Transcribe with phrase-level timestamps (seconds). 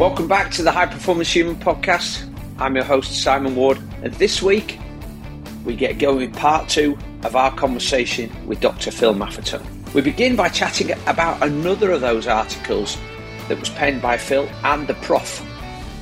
[0.00, 2.26] Welcome back to the High Performance Human podcast.
[2.58, 4.78] I'm your host, Simon Ward, and this week
[5.62, 8.92] we get going with part two of our conversation with Dr.
[8.92, 9.62] Phil Maffetone.
[9.92, 12.96] We begin by chatting about another of those articles
[13.48, 15.46] that was penned by Phil and the prof,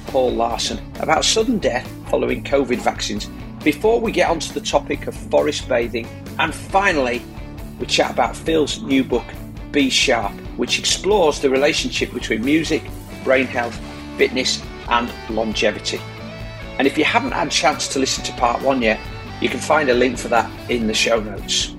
[0.07, 3.29] Paul Laursen, about sudden death following COVID vaccines.
[3.65, 6.07] Before we get onto the topic of forest bathing,
[6.39, 7.21] and finally,
[7.81, 9.27] we chat about Phil's new book,
[9.73, 12.85] Be Sharp, which explores the relationship between music,
[13.29, 13.79] brain health,
[14.17, 16.01] fitness, and longevity.
[16.79, 18.99] And if you haven't had a chance to listen to part one yet,
[19.43, 21.77] you can find a link for that in the show notes.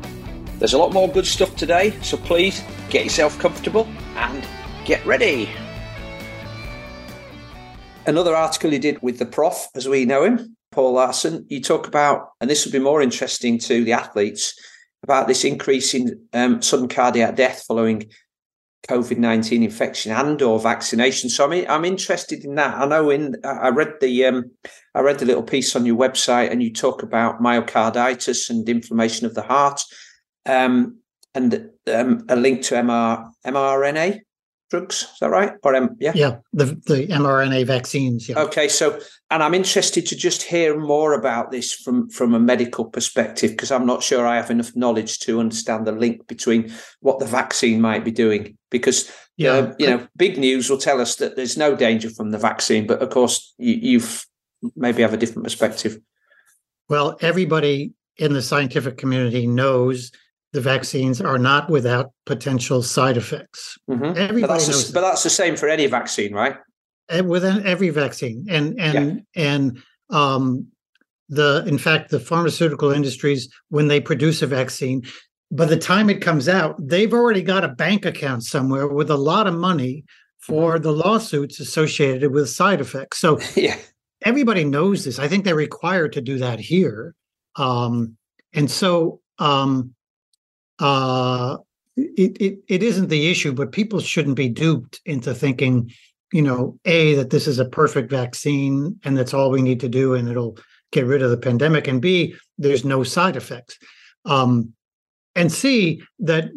[0.60, 4.48] There's a lot more good stuff today, so please get yourself comfortable and
[4.86, 5.50] get ready.
[8.06, 11.88] Another article you did with the prof, as we know him, Paul Laursen, you talk
[11.88, 14.54] about, and this would be more interesting to the athletes,
[15.02, 18.12] about this increase in um, sudden cardiac death following
[18.88, 21.30] COVID nineteen infection and or vaccination.
[21.30, 22.78] So I'm I'm interested in that.
[22.78, 24.52] I know in I read the um,
[24.96, 29.26] I read the little piece on your website, and you talk about myocarditis and inflammation
[29.26, 29.82] of the heart,
[30.46, 30.98] um,
[31.36, 34.22] and um, a link to MR, mRNA
[34.70, 35.04] drugs.
[35.04, 35.54] Is that right?
[35.64, 38.30] Or um, yeah, yeah, the the mRNA vaccines.
[38.30, 38.40] Yeah.
[38.40, 39.00] Okay, so
[39.32, 43.72] and I'm interested to just hear more about this from from a medical perspective because
[43.72, 47.80] I'm not sure I have enough knowledge to understand the link between what the vaccine
[47.80, 48.58] might be doing.
[48.72, 52.32] Because yeah, uh, you know, big news will tell us that there's no danger from
[52.32, 54.26] the vaccine, but of course you, you've
[54.76, 56.00] maybe have a different perspective.
[56.90, 60.12] Well, everybody in the scientific community knows
[60.54, 63.78] the vaccines are not without potential side effects.
[63.90, 64.04] Mm-hmm.
[64.06, 66.56] Everybody but that's knows the, but that's the same for any vaccine, right?
[67.10, 69.44] And within every vaccine, and and yeah.
[69.44, 70.68] and um,
[71.28, 75.04] the in fact the pharmaceutical industries when they produce a vaccine,
[75.52, 79.18] by the time it comes out, they've already got a bank account somewhere with a
[79.18, 80.06] lot of money
[80.40, 80.84] for mm-hmm.
[80.84, 83.20] the lawsuits associated with side effects.
[83.20, 83.78] So yeah.
[84.24, 85.20] everybody knows this.
[85.20, 87.16] I think they're required to do that here.
[87.56, 88.18] Um,
[88.54, 89.94] and so um,
[90.80, 91.58] uh,
[91.96, 95.92] it, it, it isn't the issue, but people shouldn't be duped into thinking,
[96.32, 99.90] you know, A, that this is a perfect vaccine and that's all we need to
[99.90, 100.58] do and it'll
[100.92, 103.78] get rid of the pandemic, and B, there's no side effects.
[104.26, 104.74] Um,
[105.36, 106.50] and C, that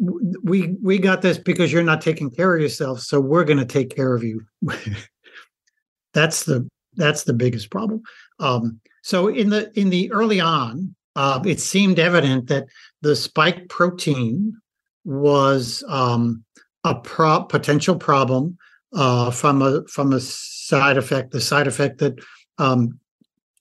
[0.43, 3.65] we we got this because you're not taking care of yourself, so we're going to
[3.65, 4.41] take care of you.
[6.13, 8.01] that's the that's the biggest problem.
[8.39, 12.65] Um, so in the in the early on, uh, it seemed evident that
[13.01, 14.59] the spike protein
[15.05, 16.43] was um,
[16.83, 18.57] a pro- potential problem
[18.95, 22.19] uh, from a from a side effect, the side effect that
[22.57, 22.99] um,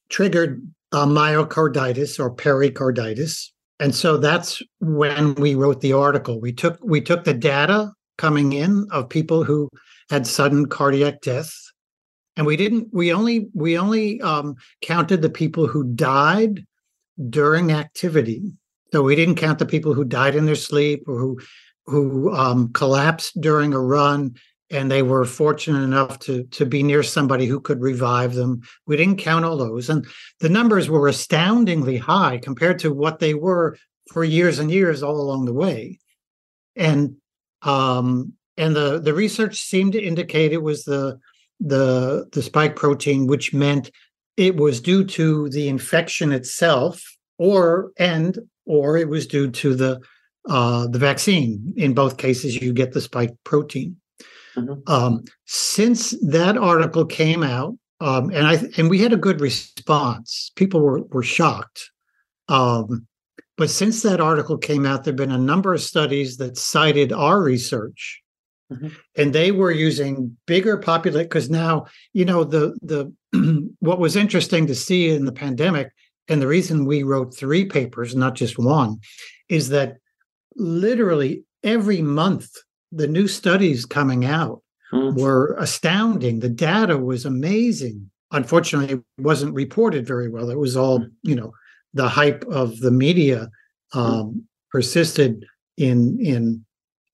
[0.09, 0.63] triggered
[0.93, 6.41] uh, myocarditis or pericarditis, and so that's when we wrote the article.
[6.41, 9.69] We took we took the data coming in of people who
[10.11, 11.53] had sudden cardiac death,
[12.37, 12.89] and we didn't.
[12.93, 16.65] We only we only um, counted the people who died
[17.29, 18.43] during activity
[18.93, 21.41] so we didn't count the people who died in their sleep or who
[21.87, 24.35] who um, collapsed during a run
[24.73, 28.63] and they were fortunate enough to to be near somebody who could revive them.
[28.87, 30.07] We didn't count all those, and
[30.41, 33.77] the numbers were astoundingly high compared to what they were
[34.13, 36.01] for years and years all along the way.
[36.75, 37.17] And
[37.61, 41.19] um, and the the research seemed to indicate it was the
[41.61, 43.91] the the spike protein, which meant
[44.37, 47.05] it was due to the infection itself,
[47.39, 50.01] or and or it was due to the
[50.49, 51.75] uh, the vaccine.
[51.77, 53.97] In both cases, you get the spike protein.
[54.57, 54.93] Mm-hmm.
[54.93, 60.51] Um, since that article came out, um, and I and we had a good response.
[60.57, 61.91] People were were shocked.
[62.49, 63.07] Um,
[63.57, 67.41] but since that article came out, there've been a number of studies that cited our
[67.41, 68.23] research,
[68.73, 68.89] mm-hmm.
[69.17, 73.13] and they were using bigger populate because now you know the the
[73.81, 75.93] what was interesting to see in the pandemic
[76.29, 79.01] and the reason we wrote three papers, not just one,
[79.49, 79.99] is that
[80.57, 82.49] literally every month
[82.93, 85.15] the new studies coming out mm.
[85.19, 86.41] were astounding.
[86.41, 88.11] The data was amazing.
[88.31, 90.51] Unfortunately, it wasn't reported very well.
[90.51, 91.09] It was all, hmm.
[91.23, 91.53] you know,
[91.93, 93.51] the hype of the media
[93.93, 93.99] hmm.
[93.99, 94.41] um, mm.
[94.71, 95.45] persisted
[95.77, 96.65] in in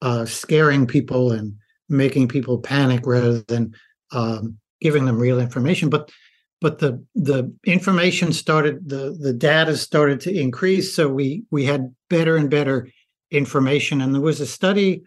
[0.01, 1.55] uh, scaring people and
[1.89, 3.75] making people panic rather than
[4.13, 5.89] um, giving them real information.
[5.89, 6.13] But
[6.61, 11.95] but the the information started the the data started to increase so we we had
[12.11, 12.89] better and better
[13.31, 15.03] information and there was a study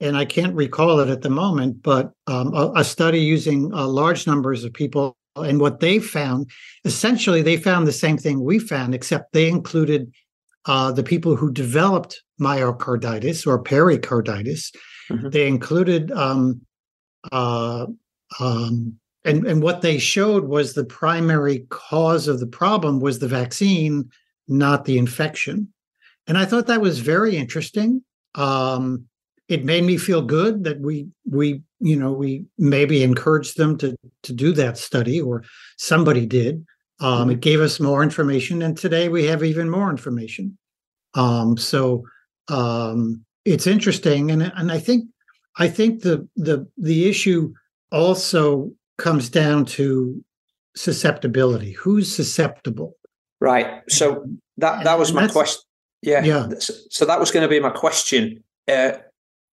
[0.00, 3.86] and i can't recall it at the moment but um, a, a, study using uh,
[3.86, 6.50] large numbers of people and what they found
[6.84, 10.12] essentially they found the same thing we found except they included
[10.66, 14.72] uh, the people who developed myocarditis or pericarditis
[15.10, 15.28] mm-hmm.
[15.30, 16.60] they included um,
[17.32, 17.86] uh,
[18.40, 23.28] um, and and what they showed was the primary cause of the problem was the
[23.28, 24.08] vaccine,
[24.46, 25.72] not the infection.
[26.28, 28.02] And I thought that was very interesting.
[28.36, 29.06] Um,
[29.48, 33.96] it made me feel good that we we you know we maybe encouraged them to
[34.22, 35.44] to do that study or
[35.76, 36.64] somebody did.
[36.98, 37.30] Um, mm-hmm.
[37.32, 40.56] It gave us more information, and today we have even more information.
[41.14, 42.04] Um, so
[42.48, 45.06] um, it's interesting, and and I think
[45.58, 47.52] I think the the the issue
[47.92, 50.22] also comes down to
[50.74, 51.72] susceptibility.
[51.72, 52.96] Who's susceptible?
[53.40, 53.82] Right.
[53.88, 54.26] So
[54.58, 55.62] that that was my question.
[56.02, 56.24] Yeah.
[56.24, 56.48] Yeah.
[56.58, 58.42] So that was going to be my question.
[58.68, 58.92] Uh,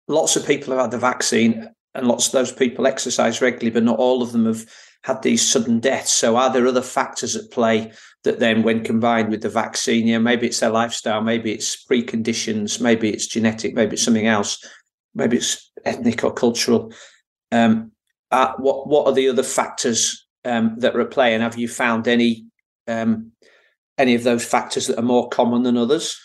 [0.08, 3.84] lots of people have had the vaccine, and lots of those people exercise regularly, but
[3.84, 4.66] not all of them have
[5.04, 6.12] had these sudden deaths.
[6.12, 7.92] So are there other factors at play
[8.24, 12.80] that then, when combined with the vaccine, yeah, maybe it's their lifestyle, maybe it's preconditions,
[12.80, 14.66] maybe it's genetic, maybe it's something else,
[15.14, 16.94] maybe it's ethnic or cultural.
[17.52, 17.92] Um,
[18.32, 21.68] uh, what what are the other factors um, that are at play, and have you
[21.68, 22.46] found any
[22.88, 23.32] um,
[23.98, 26.20] any of those factors that are more common than others?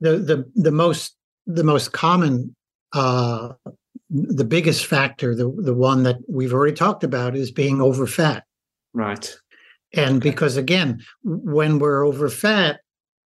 [0.00, 1.16] The the the most
[1.46, 2.54] the most common
[2.92, 3.52] uh,
[4.10, 8.44] the biggest factor, the the one that we've already talked about, is being over fat.
[8.92, 9.34] Right.
[9.92, 10.30] And okay.
[10.30, 12.80] because again, when we're over fat,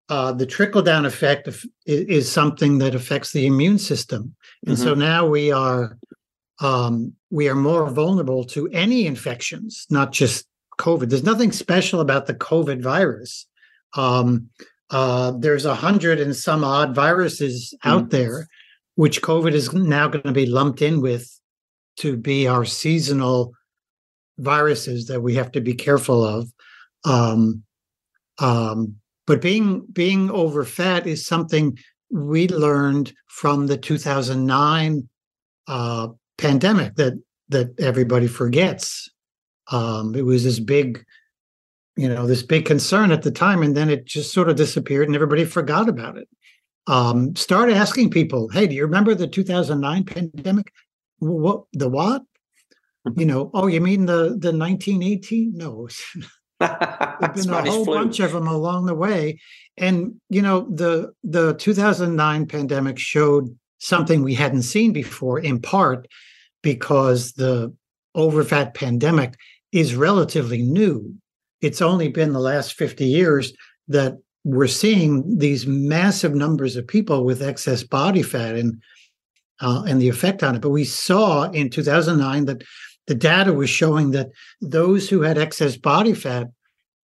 [0.09, 4.35] uh, the trickle down effect of, is, is, something that affects the immune system,
[4.65, 4.83] and mm-hmm.
[4.83, 5.97] so now we are
[6.59, 10.45] um, we are more vulnerable to any infections, not just
[10.79, 11.09] COVID.
[11.09, 13.47] There's nothing special about the COVID virus.
[13.95, 14.49] Um,
[14.89, 17.91] uh, there's a hundred and some odd viruses mm.
[17.91, 18.47] out there,
[18.95, 21.29] which COVID is now going to be lumped in with
[21.97, 23.53] to be our seasonal
[24.37, 26.51] viruses that we have to be careful of.
[27.05, 27.63] Um,
[28.39, 28.95] um,
[29.27, 31.77] but being being over fat is something
[32.09, 35.09] we learned from the 2009
[35.67, 36.07] uh,
[36.37, 37.13] pandemic that
[37.49, 39.09] that everybody forgets.
[39.71, 41.03] Um, it was this big,
[41.95, 45.07] you know, this big concern at the time, and then it just sort of disappeared,
[45.07, 46.27] and everybody forgot about it.
[46.87, 50.71] Um, start asking people, "Hey, do you remember the 2009 pandemic?
[51.19, 52.23] What the what?
[53.15, 53.51] you know?
[53.53, 55.53] Oh, you mean the the 1918?
[55.55, 55.87] No."
[56.59, 57.95] There's been a whole flu.
[57.95, 59.39] bunch of them along the way,
[59.77, 66.07] and you know the the 2009 pandemic showed something we hadn't seen before, in part
[66.63, 67.73] because the
[68.15, 69.35] overfat pandemic
[69.71, 71.13] is relatively new.
[71.61, 73.53] It's only been the last 50 years
[73.89, 78.81] that we're seeing these massive numbers of people with excess body fat and
[79.59, 80.61] uh, and the effect on it.
[80.61, 82.63] But we saw in 2009 that
[83.07, 84.29] the data was showing that
[84.61, 86.47] those who had excess body fat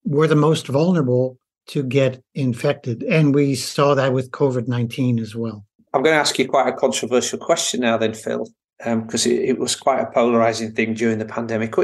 [0.04, 1.38] were the most vulnerable
[1.68, 5.64] to get infected, and we saw that with COVID 19 as well.
[5.92, 9.40] I'm going to ask you quite a controversial question now, then, Phil, because um, it,
[9.40, 11.74] it, was quite a polarizing thing during the pandemic.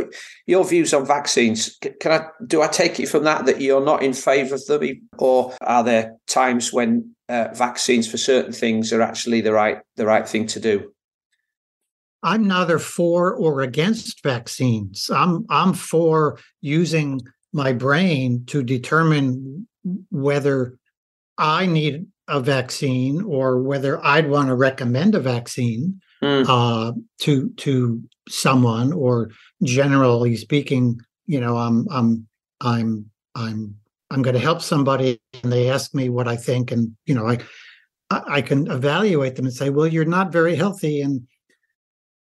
[0.46, 1.78] Your views on vaccines?
[2.00, 5.08] Can I do I take it from that that you're not in favour of them,
[5.18, 10.06] or are there times when uh, vaccines for certain things are actually the right the
[10.06, 10.92] right thing to do?
[12.22, 15.10] I'm neither for or against vaccines.
[15.12, 17.22] I'm I'm for using
[17.52, 19.66] my brain to determine
[20.10, 20.78] whether
[21.38, 26.46] I need a vaccine or whether I'd want to recommend a vaccine mm.
[26.48, 29.30] uh, to to someone or
[29.62, 32.26] generally speaking, you know, I'm I'm
[32.60, 33.76] I'm I'm
[34.10, 37.26] I'm going to help somebody and they ask me what I think and you know
[37.26, 37.38] I
[38.10, 41.00] I can evaluate them and say, well, you're not very healthy.
[41.00, 41.26] And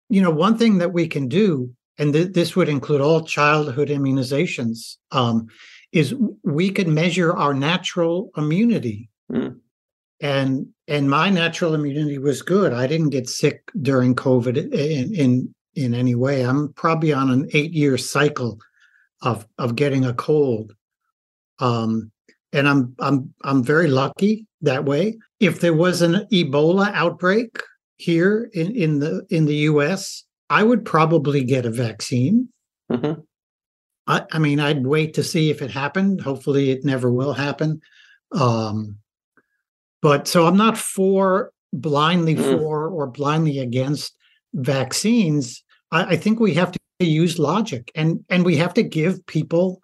[0.10, 3.90] you know, one thing that we can do, and th- this would include all childhood
[3.90, 5.48] immunizations, um,
[5.92, 9.10] is we can measure our natural immunity.
[9.32, 9.60] Mm
[10.22, 12.74] and and my natural immunity was good.
[12.74, 16.42] I didn't get sick during COVID in in, in any way.
[16.42, 18.60] I'm probably on an eight year cycle
[19.22, 20.74] of of getting a cold,
[21.60, 22.12] um,
[22.54, 25.18] and I'm I'm I'm very lucky that way.
[25.40, 27.62] If there was an Ebola outbreak
[27.98, 32.50] here in in the in the U.S., I would probably get a vaccine.
[32.92, 33.22] Mm-hmm.
[34.08, 36.22] I, I mean, I'd wait to see if it happened.
[36.22, 37.82] Hopefully, it never will happen.
[38.32, 38.98] Um,
[40.06, 42.44] but so I'm not for blindly mm.
[42.44, 44.16] for or blindly against
[44.54, 45.64] vaccines.
[45.92, 49.82] I, I, think we have to use logic and and we have to give people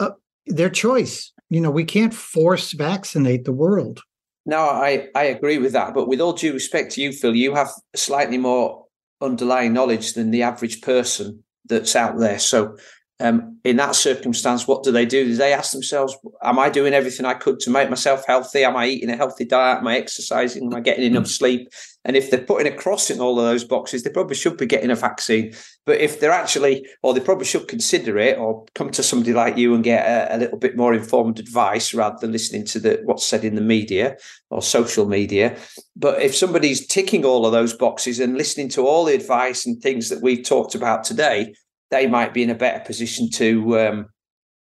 [0.00, 0.10] uh,
[0.48, 1.32] their choice.
[1.48, 4.02] You know, we can't force vaccinate the world.
[4.44, 5.94] No, I, I agree with that.
[5.94, 8.84] But with all due respect to you, Phil, you have slightly more
[9.22, 12.38] underlying knowledge than the average person that's out there.
[12.38, 12.76] So
[13.20, 15.24] um, in that circumstance, what do they do?
[15.24, 18.62] Do they ask themselves, Am I doing everything I could to make myself healthy?
[18.62, 19.78] Am I eating a healthy diet?
[19.78, 20.64] Am I exercising?
[20.64, 21.68] Am I getting enough sleep?
[22.04, 24.66] And if they're putting a cross in all of those boxes, they probably should be
[24.66, 25.52] getting a vaccine.
[25.84, 29.56] But if they're actually, or they probably should consider it, or come to somebody like
[29.56, 33.00] you and get a, a little bit more informed advice rather than listening to the
[33.04, 34.16] what's said in the media
[34.50, 35.56] or social media.
[35.96, 39.82] But if somebody's ticking all of those boxes and listening to all the advice and
[39.82, 41.52] things that we've talked about today,
[41.90, 44.06] they might be in a better position to, um,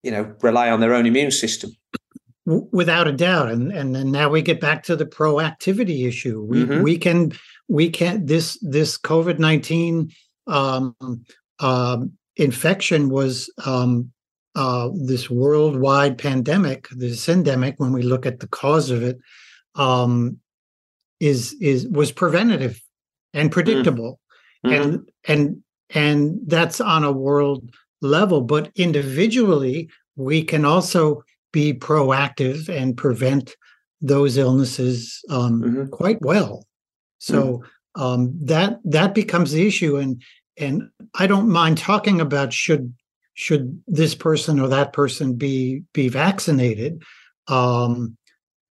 [0.02, 1.70] you know, rely on their own immune system.
[2.44, 6.40] Without a doubt, and and then now we get back to the proactivity issue.
[6.44, 6.82] We mm-hmm.
[6.82, 7.32] we can
[7.66, 10.12] we can this this COVID nineteen
[10.46, 10.94] um,
[11.58, 12.04] uh,
[12.36, 14.12] infection was um,
[14.54, 17.80] uh, this worldwide pandemic, this endemic.
[17.80, 19.18] When we look at the cause of it,
[19.74, 20.38] um,
[21.18, 22.80] is is was preventative
[23.34, 24.20] and predictable,
[24.64, 24.82] mm-hmm.
[24.82, 32.68] and and and that's on a world level but individually we can also be proactive
[32.68, 33.54] and prevent
[34.00, 35.86] those illnesses um, mm-hmm.
[35.86, 36.66] quite well
[37.18, 38.02] so mm-hmm.
[38.02, 40.22] um, that that becomes the issue and
[40.58, 42.92] and i don't mind talking about should
[43.34, 47.02] should this person or that person be be vaccinated
[47.48, 48.16] um,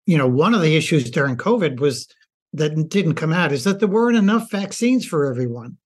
[0.06, 2.08] you know one of the issues during covid was
[2.54, 5.78] that didn't come out is that there weren't enough vaccines for everyone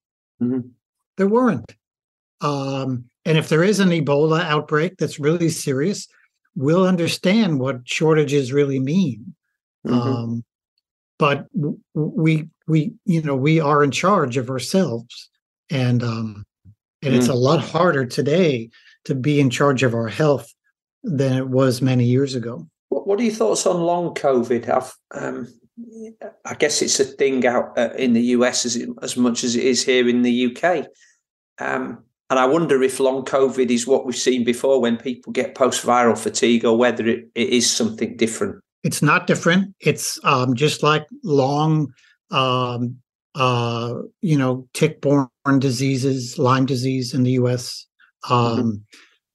[0.42, 0.60] mm-hmm.
[1.20, 1.74] There weren't.
[2.40, 6.08] Um, and if there is an Ebola outbreak that's really serious,
[6.56, 9.34] we'll understand what shortages really mean.
[9.86, 9.94] Mm-hmm.
[9.94, 10.44] Um,
[11.18, 11.44] but
[11.92, 15.28] we we you know we are in charge of ourselves,
[15.68, 16.46] and um,
[17.02, 18.70] and mm it's a lot harder today
[19.04, 20.50] to be in charge of our health
[21.04, 22.66] than it was many years ago.
[22.88, 24.90] What, what are your thoughts on long COVID?
[25.10, 25.48] Um,
[26.46, 29.64] I guess it's a thing out uh, in the US as, as much as it
[29.64, 30.86] is here in the UK.
[31.60, 35.56] Um, and I wonder if long COVID is what we've seen before when people get
[35.56, 38.62] post viral fatigue or whether it, it is something different.
[38.84, 39.74] It's not different.
[39.80, 41.92] It's um, just like long,
[42.30, 42.96] um,
[43.34, 47.86] uh, you know, tick borne diseases, Lyme disease in the US.
[48.28, 48.70] Um, mm-hmm.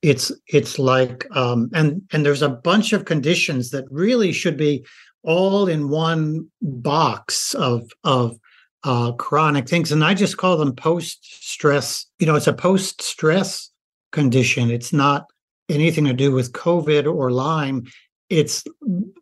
[0.01, 4.85] It's it's like um, and and there's a bunch of conditions that really should be
[5.23, 8.37] all in one box of of
[8.85, 12.05] uh, chronic things, and I just call them post stress.
[12.19, 13.71] You know, it's a post stress
[14.11, 14.69] condition.
[14.69, 15.25] It's not
[15.69, 17.85] anything to do with COVID or Lyme.
[18.29, 18.63] It's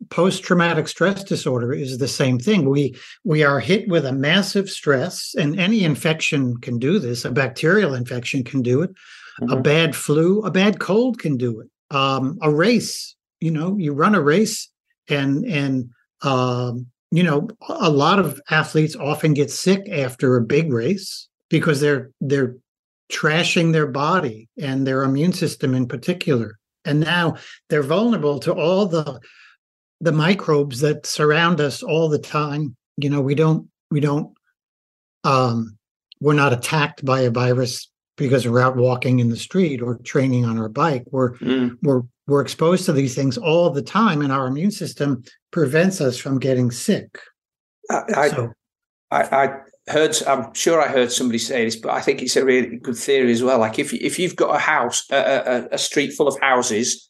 [0.09, 2.69] post traumatic stress disorder is the same thing.
[2.69, 7.25] We we are hit with a massive stress, and any infection can do this.
[7.25, 8.91] A bacterial infection can do it.
[9.41, 9.53] Mm-hmm.
[9.53, 11.69] A bad flu, a bad cold can do it.
[11.95, 14.69] Um, a race, you know, you run a race,
[15.07, 15.89] and and
[16.21, 21.79] um, you know, a lot of athletes often get sick after a big race because
[21.79, 22.55] they're they're
[23.11, 26.57] trashing their body and their immune system in particular.
[26.85, 27.35] And now
[27.69, 29.19] they're vulnerable to all the
[30.01, 32.75] the microbes that surround us all the time.
[32.97, 34.33] You know, we don't we don't
[35.23, 35.77] um
[36.19, 40.45] we're not attacked by a virus because we're out walking in the street or training
[40.45, 41.03] on our bike.
[41.11, 41.77] We're mm.
[41.83, 46.17] we're we're exposed to these things all the time, and our immune system prevents us
[46.17, 47.19] from getting sick.
[47.89, 48.53] I, so,
[49.11, 52.45] I, I, heard, I'm sure I heard somebody say this, but I think it's a
[52.45, 53.59] really good theory as well.
[53.59, 57.09] Like if if you've got a house, a, a, a street full of houses,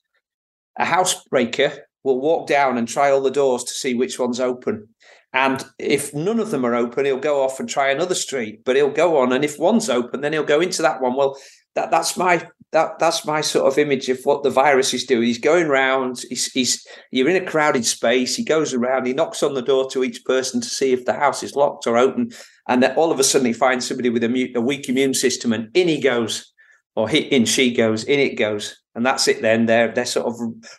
[0.80, 4.90] a housebreaker will walk down and try all the doors to see which one's open.
[5.32, 8.76] And if none of them are open, he'll go off and try another street, but
[8.76, 9.34] he'll go on.
[9.34, 11.16] And if one's open, then he'll go into that one.
[11.16, 11.38] Well,
[11.76, 15.24] that that's my that that's my sort of image of what the virus is doing.
[15.24, 16.24] He's going around.
[16.28, 18.36] He's, he's you're in a crowded space.
[18.36, 19.06] He goes around.
[19.06, 21.88] He knocks on the door to each person to see if the house is locked
[21.88, 22.32] or open,
[22.68, 25.14] and then all of a sudden he finds somebody with a, mute, a weak immune
[25.14, 26.52] system, and in he goes,
[26.96, 29.42] or he, in she goes, in it goes, and that's it.
[29.42, 30.36] Then they're they're sort of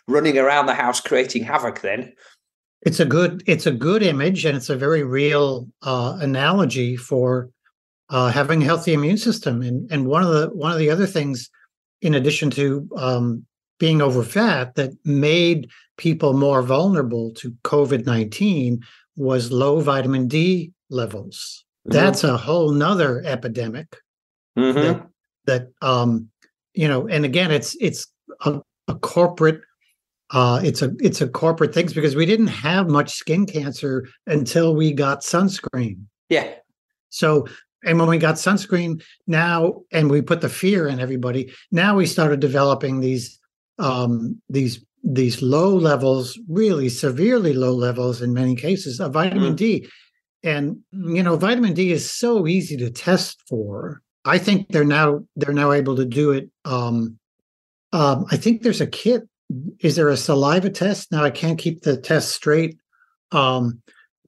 [0.07, 1.79] running around the house creating havoc.
[1.79, 2.11] Then
[2.81, 7.49] it's a good it's a good image, and it's a very real uh, analogy for
[8.09, 9.61] uh, having a healthy immune system.
[9.61, 11.49] And and one of the one of the other things
[12.05, 13.45] in addition to um,
[13.79, 18.81] being over fat, that made people more vulnerable to COVID 19
[19.15, 21.65] was low vitamin D levels.
[21.87, 21.97] Mm-hmm.
[21.97, 23.97] That's a whole nother epidemic
[24.57, 24.79] mm-hmm.
[24.79, 25.07] that,
[25.45, 26.29] that um,
[26.75, 28.05] you know, and again, it's it's
[28.45, 29.61] a, a corporate
[30.31, 34.75] uh, it's a it's a corporate things because we didn't have much skin cancer until
[34.75, 36.01] we got sunscreen.
[36.29, 36.53] Yeah.
[37.09, 37.47] So
[37.85, 42.05] and when we got sunscreen now and we put the fear in everybody now we
[42.05, 43.39] started developing these
[43.79, 49.57] um these these low levels really severely low levels in many cases of vitamin mm.
[49.57, 49.87] d
[50.43, 55.19] and you know vitamin d is so easy to test for i think they're now
[55.35, 57.17] they're now able to do it um
[57.95, 59.23] um, I think there's a kit.
[59.79, 61.13] Is there a saliva test?
[61.13, 62.77] Now I can't keep the test straight.
[63.31, 63.81] Um,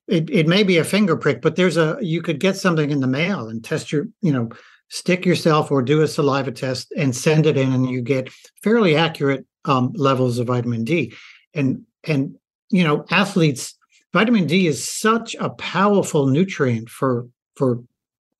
[0.08, 3.02] it, it may be a finger prick, but there's a you could get something in
[3.02, 4.50] the mail and test your, you know,
[4.90, 8.30] stick yourself or do a saliva test and send it in, and you get
[8.64, 11.14] fairly accurate um, levels of vitamin D.
[11.54, 12.36] And and
[12.70, 13.78] you know, athletes,
[14.14, 17.84] vitamin D is such a powerful nutrient for for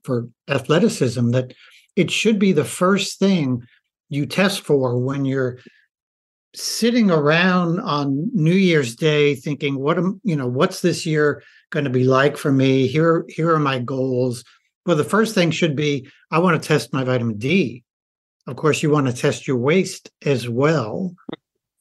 [0.04, 1.54] for athleticism that
[1.98, 3.64] it should be the first thing
[4.10, 5.60] you test for when you're
[6.56, 11.86] sitting around on New Year's Day thinking, what am you know, what's this year going
[11.86, 12.88] to be like for me?
[12.88, 14.44] Here, here are my goals.
[14.86, 17.84] Well, the first thing should be I want to test my vitamin D.
[18.48, 21.14] Of course, you want to test your waist as well.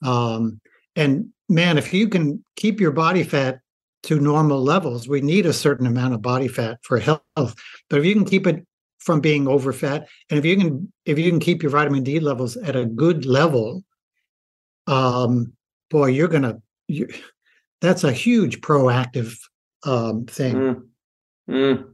[0.05, 0.61] Um,
[0.97, 3.61] and man, if you can keep your body fat
[4.05, 7.23] to normal levels, we need a certain amount of body fat for health.
[7.35, 8.66] But if you can keep it
[8.99, 12.19] from being over fat, and if you can if you can keep your vitamin D
[12.19, 13.85] levels at a good level,
[14.88, 15.52] um,
[15.90, 17.09] boy, you're gonna you,
[17.81, 19.38] that's a huge proactive
[19.85, 20.54] um, thing.
[20.54, 20.83] Mm.
[21.49, 21.85] Mm.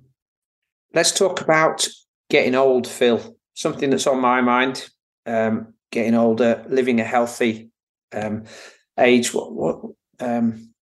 [0.95, 1.87] Let's talk about
[2.31, 3.37] getting old, Phil.
[3.55, 4.89] Something that's on my mind.
[5.27, 7.71] Um, getting older, living a healthy
[8.13, 8.45] um,
[8.99, 9.33] age.
[9.33, 9.81] What, what
[10.21, 10.73] um,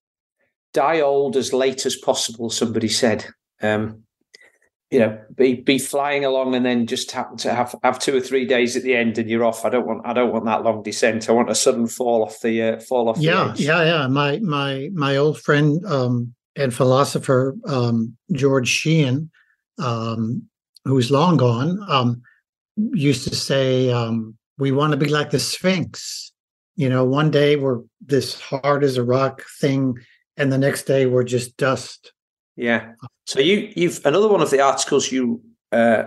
[0.72, 2.50] die old as late as possible?
[2.50, 3.26] Somebody said.
[3.60, 4.04] Um,
[4.90, 8.20] you know, be be flying along and then just happen to have have two or
[8.20, 9.64] three days at the end and you're off.
[9.64, 11.28] I don't want I don't want that long descent.
[11.28, 13.18] I want a sudden fall off the uh, fall off.
[13.18, 14.06] Yeah, yeah, yeah.
[14.08, 19.30] My my my old friend um, and philosopher um, George Sheehan,
[19.78, 20.42] um,
[20.84, 22.22] who's long gone, um,
[22.76, 26.32] used to say, um, "We want to be like the Sphinx."
[26.76, 29.98] You know, one day we're this hard as a rock thing,
[30.36, 32.12] and the next day we're just dust.
[32.56, 32.92] Yeah.
[33.26, 36.04] So you you've another one of the articles you uh,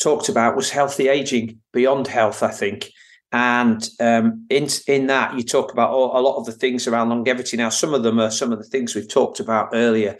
[0.00, 2.90] talked about was healthy aging beyond health, I think.
[3.32, 7.08] And um, in in that you talk about all, a lot of the things around
[7.08, 7.56] longevity.
[7.56, 10.16] Now, some of them are some of the things we've talked about earlier.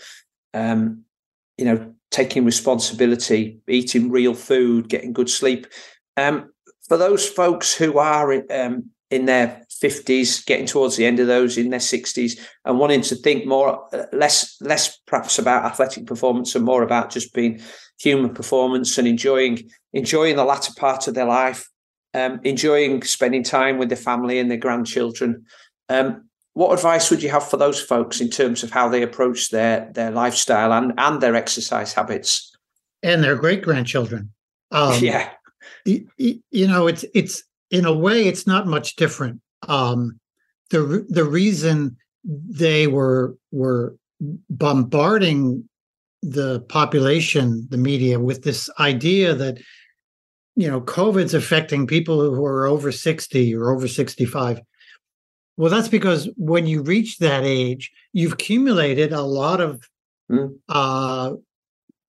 [0.52, 1.04] Um,
[1.56, 5.66] you know, taking responsibility, eating real food, getting good sleep.
[6.16, 6.52] Um,
[6.86, 11.56] for those folks who are um, in their 50s, getting towards the end of those
[11.58, 16.54] in their 60s, and wanting to think more, uh, less, less perhaps about athletic performance
[16.54, 17.60] and more about just being
[17.98, 21.70] human performance and enjoying enjoying the latter part of their life,
[22.16, 25.44] um, enjoying spending time with their family and their grandchildren.
[25.88, 29.50] Um, what advice would you have for those folks in terms of how they approach
[29.50, 32.56] their their lifestyle and and their exercise habits
[33.02, 34.32] and their great grandchildren?
[34.70, 35.30] Um, yeah,
[35.84, 39.40] you, you know, it's it's in a way, it's not much different.
[39.68, 40.18] Um,
[40.70, 43.94] the the reason they were were
[44.48, 45.68] bombarding
[46.22, 49.58] the population, the media, with this idea that
[50.56, 54.60] you know COVID's affecting people who are over sixty or over sixty five.
[55.56, 59.88] Well, that's because when you reach that age, you've accumulated a lot of
[60.30, 60.54] mm.
[60.68, 61.32] uh,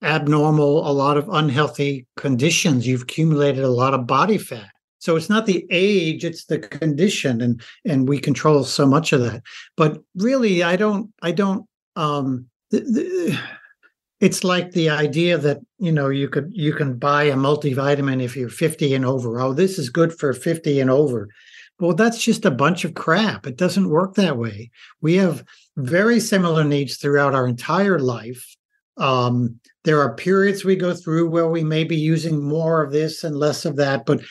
[0.04, 2.86] abnormal, a lot of unhealthy conditions.
[2.86, 4.70] You've accumulated a lot of body fat.
[5.00, 9.22] So it's not the age, it's the condition, and and we control so much of
[9.22, 9.44] that.
[9.76, 11.66] But really, I don't, I don't.
[11.96, 13.40] Um, th- th-
[14.20, 18.36] it's like the idea that you know you could you can buy a multivitamin if
[18.36, 19.40] you're 50 and over.
[19.40, 21.30] Oh, this is good for 50 and over.
[21.80, 23.46] Well, that's just a bunch of crap.
[23.46, 24.72] It doesn't work that way.
[25.02, 25.44] We have
[25.76, 28.56] very similar needs throughout our entire life.
[28.98, 33.24] Um, there are periods we go through where we may be using more of this
[33.24, 34.22] and less of that, but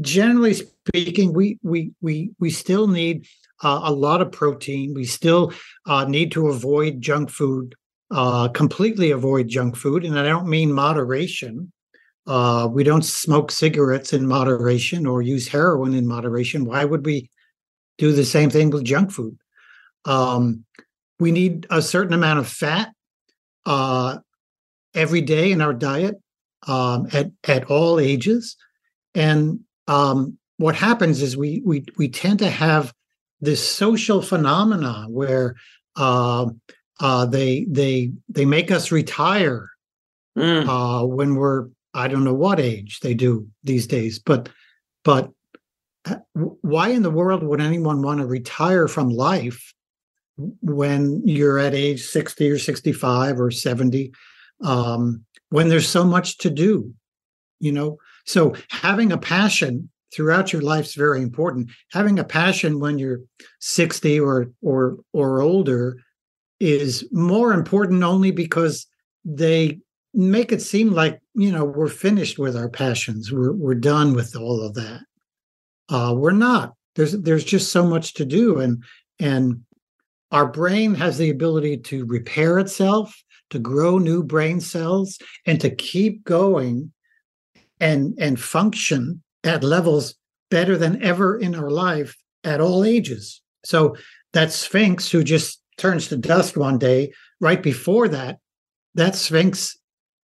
[0.00, 3.26] generally speaking, we we we we still need
[3.64, 4.94] uh, a lot of protein.
[4.94, 5.52] We still
[5.86, 7.74] uh, need to avoid junk food,
[8.10, 11.72] uh, completely avoid junk food, and I don't mean moderation.
[12.26, 16.64] Uh, we don't smoke cigarettes in moderation or use heroin in moderation.
[16.64, 17.30] Why would we
[17.98, 19.36] do the same thing with junk food?
[20.04, 20.64] Um,
[21.18, 22.92] we need a certain amount of fat
[23.66, 24.18] uh,
[24.94, 26.16] every day in our diet
[26.66, 28.56] um, at at all ages,
[29.14, 32.92] and um, what happens is we we we tend to have
[33.40, 35.56] this social phenomenon where
[35.96, 36.46] uh,
[37.00, 39.70] uh, they they they make us retire
[40.36, 40.66] mm.
[40.68, 44.48] uh, when we're I don't know what age they do these days, but
[45.04, 45.30] but
[46.04, 49.74] uh, why in the world would anyone want to retire from life
[50.36, 54.12] when you're at age 60 or 65 or 70
[54.64, 56.92] um, when there's so much to do
[57.60, 62.80] you know so having a passion throughout your life is very important having a passion
[62.80, 63.20] when you're
[63.60, 65.98] 60 or or or older
[66.60, 68.86] is more important only because
[69.24, 69.78] they
[70.12, 74.36] make it seem like you know we're finished with our passions we're, we're done with
[74.36, 75.00] all of that
[75.88, 76.74] Uh, we're not.
[76.96, 78.82] There's there's just so much to do, and
[79.18, 79.64] and
[80.30, 83.14] our brain has the ability to repair itself,
[83.50, 86.92] to grow new brain cells, and to keep going
[87.80, 90.14] and and function at levels
[90.50, 93.42] better than ever in our life at all ages.
[93.64, 93.96] So
[94.32, 98.38] that Sphinx who just turns to dust one day, right before that,
[98.94, 99.76] that Sphinx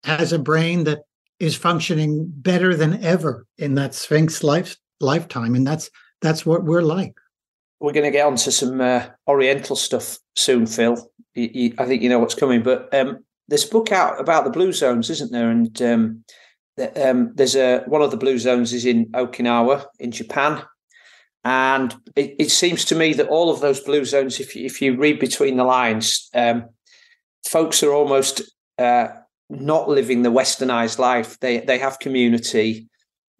[0.03, 0.99] has a brain that
[1.39, 5.89] is functioning better than ever in that Sphinx life lifetime, and that's
[6.21, 7.13] that's what we're like.
[7.79, 11.11] We're going to get onto some uh, Oriental stuff soon, Phil.
[11.35, 14.45] You, you, I think you know what's coming, but um, there's a book out about
[14.45, 15.51] the blue zones, isn't there?
[15.51, 16.23] And um,
[16.95, 20.63] um, there's a one of the blue zones is in Okinawa in Japan,
[21.43, 24.81] and it, it, seems to me that all of those blue zones, if you, if
[24.81, 26.65] you read between the lines, um,
[27.47, 28.41] folks are almost
[28.77, 29.07] uh,
[29.49, 31.39] not living the westernized life.
[31.39, 32.89] They they have community.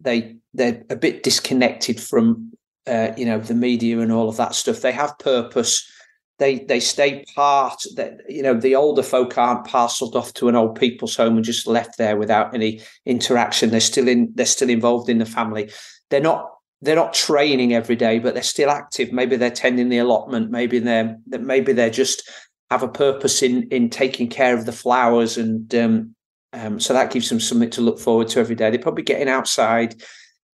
[0.00, 2.52] They they're a bit disconnected from
[2.86, 4.80] uh, you know the media and all of that stuff.
[4.80, 5.90] They have purpose.
[6.38, 7.82] They they stay part.
[7.96, 11.44] That you know the older folk aren't parceled off to an old people's home and
[11.44, 13.70] just left there without any interaction.
[13.70, 14.32] They're still in.
[14.34, 15.70] They're still involved in the family.
[16.10, 19.12] They're not they're not training every day, but they're still active.
[19.12, 20.50] Maybe they're tending the allotment.
[20.50, 22.28] Maybe they're maybe they're just
[22.70, 26.14] have a purpose in in taking care of the flowers, and um,
[26.52, 28.70] um, so that gives them something to look forward to every day.
[28.70, 30.00] They're probably getting outside.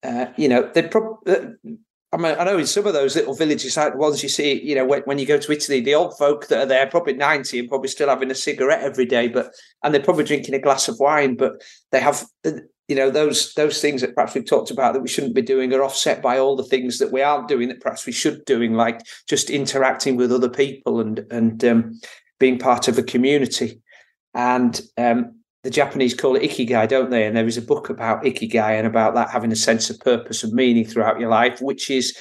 [0.03, 1.35] Uh, you know, they probably.
[1.35, 1.47] Uh,
[2.13, 4.63] I mean, I know in some of those little villages, like the ones you see,
[4.63, 7.15] you know, when, when you go to Italy, the old folk that are there, probably
[7.15, 9.51] 90 and probably still having a cigarette every day, but
[9.83, 11.55] and they're probably drinking a glass of wine, but
[11.91, 12.25] they have
[12.89, 15.73] you know those those things that perhaps we've talked about that we shouldn't be doing
[15.73, 18.75] are offset by all the things that we aren't doing that perhaps we should doing
[18.75, 21.99] like just interacting with other people and and um,
[22.39, 23.81] being part of a community.
[24.35, 27.27] And um, the japanese call it ikigai don't they?
[27.27, 30.45] And there is a book about ikigai and about that having a sense of purpose
[30.45, 32.17] and meaning throughout your life which is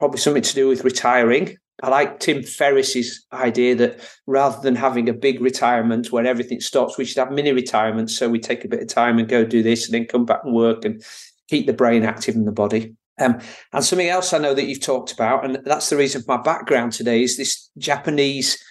[0.00, 5.08] probably something to do with retiring I like Tim Ferriss's idea that rather than having
[5.08, 8.16] a big retirement where everything stops, we should have mini retirements.
[8.16, 10.40] So we take a bit of time and go do this and then come back
[10.44, 11.02] and work and
[11.48, 12.94] keep the brain active in the body.
[13.20, 13.40] Um,
[13.72, 16.42] and something else I know that you've talked about, and that's the reason for my
[16.42, 18.62] background today, is this Japanese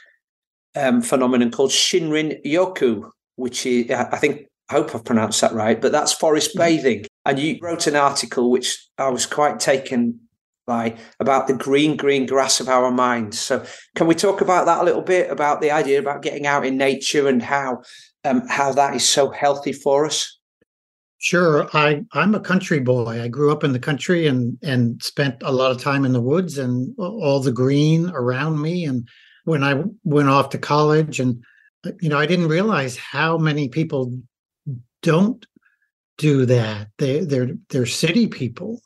[0.75, 5.79] um, phenomenon called Shinrin Yoku, which is, I think, I hope I've pronounced that right,
[5.79, 6.59] but that's forest mm-hmm.
[6.59, 7.05] bathing.
[7.25, 10.21] And you wrote an article which I was quite taken
[10.65, 13.39] by about the green, green grass of our minds.
[13.39, 16.65] So, can we talk about that a little bit about the idea about getting out
[16.65, 17.81] in nature and how
[18.23, 20.37] um, how that is so healthy for us?
[21.17, 21.69] Sure.
[21.73, 23.21] I I'm a country boy.
[23.21, 26.21] I grew up in the country and and spent a lot of time in the
[26.21, 28.85] woods and all the green around me.
[28.85, 29.07] And
[29.45, 31.43] when I went off to college, and
[31.99, 34.17] you know, I didn't realize how many people
[35.03, 35.45] don't
[36.17, 36.87] do that.
[36.97, 38.81] They they're they're city people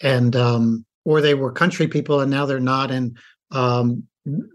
[0.00, 3.16] and um, or they were country people and now they're not, and
[3.50, 4.04] um,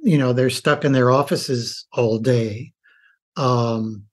[0.04, 2.74] you know they're stuck in their offices all day.
[3.38, 4.04] Um,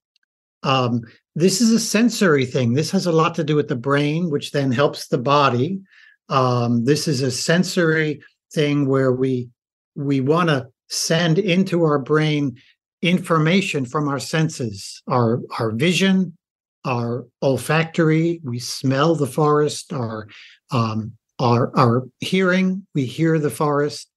[0.62, 1.02] um,
[1.34, 2.72] this is a sensory thing.
[2.72, 5.80] This has a lot to do with the brain, which then helps the body.
[6.28, 9.48] Um, this is a sensory thing where we
[9.94, 12.56] we want to send into our brain
[13.02, 16.36] information from our senses, our our vision,
[16.84, 18.40] our olfactory.
[18.42, 19.92] We smell the forest.
[19.92, 20.28] Our
[20.70, 24.08] um, our our hearing we hear the forest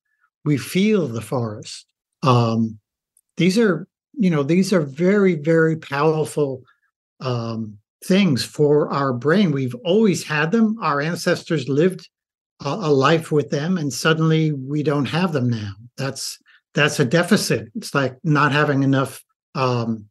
[0.44, 1.86] we feel the forest.
[2.24, 2.80] Um,
[3.38, 6.64] these are you know these are very very powerful
[7.20, 9.52] um, things for our brain.
[9.52, 10.78] We've always had them.
[10.82, 12.10] Our ancestors lived
[12.64, 15.74] a, a life with them and suddenly we don't have them now.
[15.98, 16.38] That's
[16.74, 17.70] that's a deficit.
[17.76, 19.24] It's like not having enough
[19.56, 20.06] um,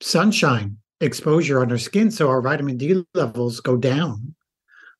[0.00, 4.34] sunshine exposure on our skin so our vitamin d levels go down.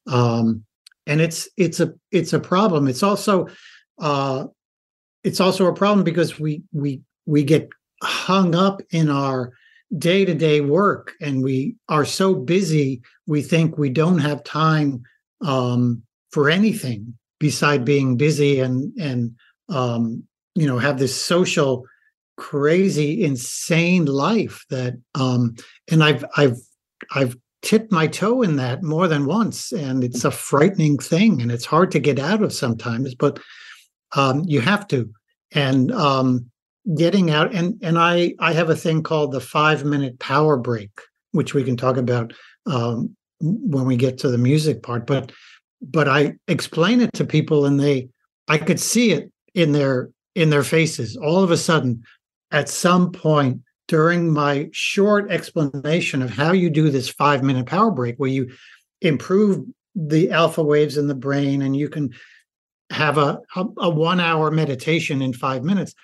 [0.07, 0.65] Um,
[1.07, 2.89] and it's it's a it's a problem.
[2.89, 3.49] It's also
[3.99, 4.47] uh
[5.25, 7.69] it's also a problem because we we we get
[8.03, 9.53] hung up in our
[9.97, 15.01] day-to-day work and we are so busy we think we don't have time
[15.43, 19.37] um for anything beside being busy and and
[19.69, 20.25] um
[20.57, 21.85] you know have this social
[22.37, 25.55] crazy insane life that um
[25.91, 26.59] and i've i've
[27.15, 27.37] i've
[27.67, 31.65] tipped my toe in that more than once and it's a frightening thing and it's
[31.65, 33.41] hard to get out of sometimes but
[34.15, 35.11] um, you have to.
[35.53, 36.51] And um,
[36.97, 40.91] getting out and and i i have a thing called the five minute power break
[41.33, 42.33] which we can talk about
[42.67, 45.33] um, when we get to the music part but
[45.81, 48.09] but i explain it to people and they
[48.47, 51.17] i could see it in their in their faces.
[51.17, 52.05] All of a sudden
[52.53, 57.91] at some point during my short explanation of how you do this five minute power
[57.91, 58.51] break where you
[59.01, 62.13] improve the alpha waves in the brain and you can
[62.91, 65.95] have a, a, a one hour meditation in five minutes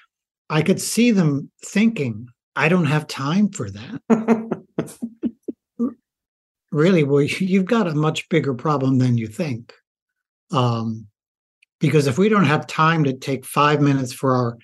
[0.50, 4.00] i could see them thinking i don't have time for that.
[6.72, 9.72] Really well you've got a much bigger problem than you think.
[10.50, 11.06] Um,
[11.78, 14.58] because if we don't have time to take five minutes for our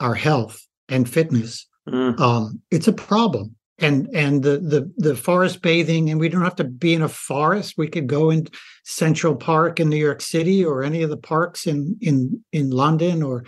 [0.00, 2.20] our health and fitness mm.
[2.20, 6.56] um, it's a problem and and the the the forest bathing and we don't have
[6.56, 8.46] to be in a forest we could go in
[8.84, 13.22] central park in new york city or any of the parks in in in london
[13.22, 13.44] or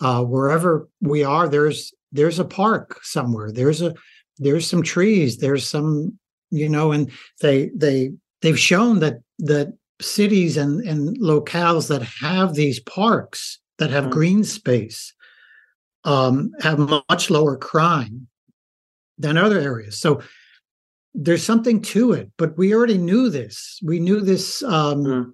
[0.00, 3.94] uh, wherever we are there's there's a park somewhere there's a
[4.38, 6.16] there's some trees there's some
[6.50, 12.54] you know and they they they've shown that that cities and and locales that have
[12.54, 14.12] these parks that have mm-hmm.
[14.12, 15.12] green space
[16.04, 18.28] um, have much lower crime
[19.18, 19.98] than other areas.
[19.98, 20.22] So
[21.14, 23.78] there's something to it, but we already knew this.
[23.82, 24.62] We knew this.
[24.62, 25.32] Um, mm.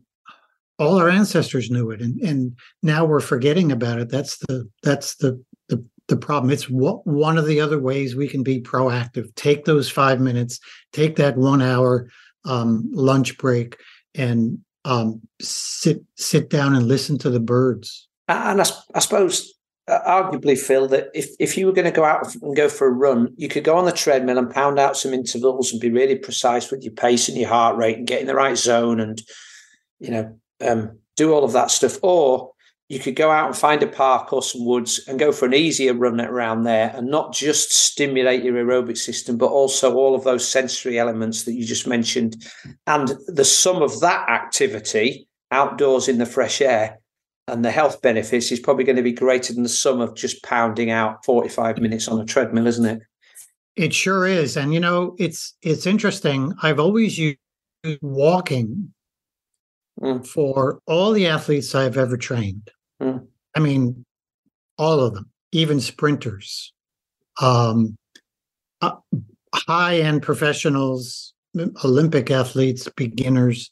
[0.78, 4.08] All our ancestors knew it, and and now we're forgetting about it.
[4.08, 6.50] That's the that's the the the problem.
[6.50, 9.34] It's what one of the other ways we can be proactive.
[9.34, 10.58] Take those five minutes.
[10.92, 12.08] Take that one hour
[12.46, 13.76] um, lunch break,
[14.14, 18.08] and um, sit sit down and listen to the birds.
[18.28, 19.52] And I, I suppose
[20.06, 22.92] arguably, Phil, that if, if you were going to go out and go for a
[22.92, 26.16] run, you could go on the treadmill and pound out some intervals and be really
[26.16, 29.22] precise with your pace and your heart rate and get in the right zone and,
[29.98, 31.98] you know, um, do all of that stuff.
[32.02, 32.52] Or
[32.88, 35.54] you could go out and find a park or some woods and go for an
[35.54, 40.24] easier run around there and not just stimulate your aerobic system, but also all of
[40.24, 42.44] those sensory elements that you just mentioned.
[42.86, 46.99] And the sum of that activity outdoors in the fresh air
[47.50, 50.42] and the health benefits is probably going to be greater than the sum of just
[50.42, 53.02] pounding out 45 minutes on a treadmill isn't it
[53.76, 57.38] it sure is and you know it's it's interesting i've always used
[58.02, 58.92] walking
[60.00, 60.26] mm.
[60.26, 62.70] for all the athletes i've ever trained
[63.02, 63.24] mm.
[63.56, 64.04] i mean
[64.78, 66.72] all of them even sprinters
[67.40, 67.96] um
[68.82, 68.96] uh,
[69.54, 71.34] high end professionals
[71.84, 73.70] olympic athletes beginners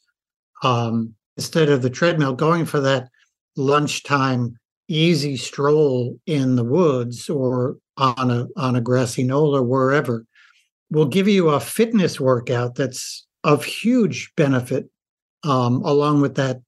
[0.63, 3.09] um instead of the treadmill going for that
[3.55, 4.55] lunchtime
[4.87, 10.25] easy stroll in the woods or on a on a grassy knoll or wherever
[10.89, 14.89] will give you a fitness workout that's of huge benefit
[15.43, 16.59] um, along with that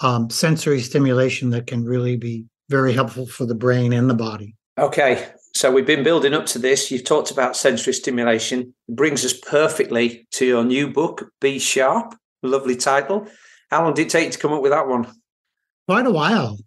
[0.00, 4.54] um, sensory stimulation that can really be very helpful for the brain and the body.
[4.78, 6.90] Okay so we've been building up to this.
[6.90, 8.74] You've talked about sensory stimulation.
[8.88, 13.28] It brings us perfectly to your new book be sharp lovely title.
[13.70, 15.06] How long did it take to come up with that one
[15.86, 16.58] quite a while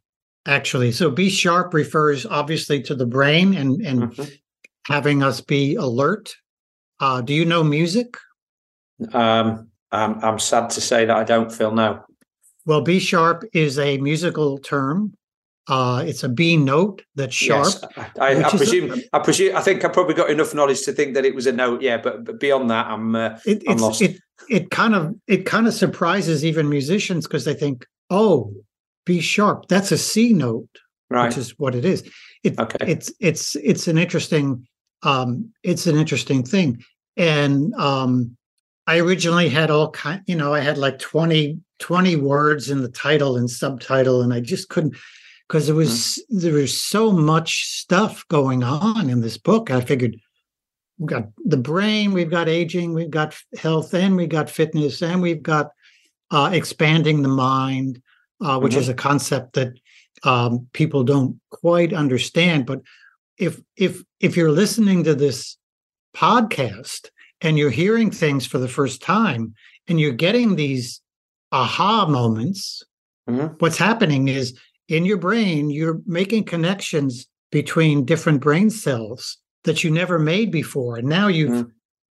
[0.47, 4.23] actually so be sharp refers obviously to the brain and and mm-hmm.
[4.87, 6.35] having us be alert
[6.99, 8.17] uh, do you know music
[9.11, 12.03] um, I'm, I'm sad to say that i don't feel no
[12.65, 15.13] well b sharp is a musical term
[15.67, 17.67] uh, it's a B note that's sharp.
[17.81, 18.91] Yes, I, I presume.
[18.91, 19.55] A, I presume.
[19.55, 21.81] I think I probably got enough knowledge to think that it was a note.
[21.81, 24.01] Yeah, but, but beyond that, I'm, uh, it, I'm lost.
[24.01, 28.53] It it kind of it kind of surprises even musicians because they think, oh,
[29.05, 29.67] B sharp.
[29.67, 30.69] That's a C note,
[31.09, 31.27] right.
[31.27, 32.09] which is what it is.
[32.43, 32.77] It, okay.
[32.81, 34.67] It's it's it's an interesting
[35.03, 36.83] um, it's an interesting thing.
[37.15, 38.35] And um,
[38.87, 42.89] I originally had all kind, you know, I had like 20, 20 words in the
[42.89, 44.95] title and subtitle, and I just couldn't
[45.47, 46.39] because there was mm-hmm.
[46.39, 49.71] there was so much stuff going on in this book.
[49.71, 50.17] I figured
[50.97, 55.21] we've got the brain, we've got aging, we've got health, and we've got fitness, and
[55.21, 55.71] we've got
[56.31, 58.01] uh, expanding the mind
[58.41, 58.81] uh, which mm-hmm.
[58.81, 59.73] is a concept that
[60.23, 62.65] um, people don't quite understand.
[62.65, 62.81] But
[63.37, 65.57] if if if you're listening to this
[66.15, 67.09] podcast
[67.41, 69.53] and you're hearing things for the first time
[69.87, 71.01] and you're getting these
[71.51, 72.83] aha moments,
[73.29, 73.53] mm-hmm.
[73.59, 79.91] what's happening is in your brain you're making connections between different brain cells that you
[79.91, 81.69] never made before, and now you've mm-hmm.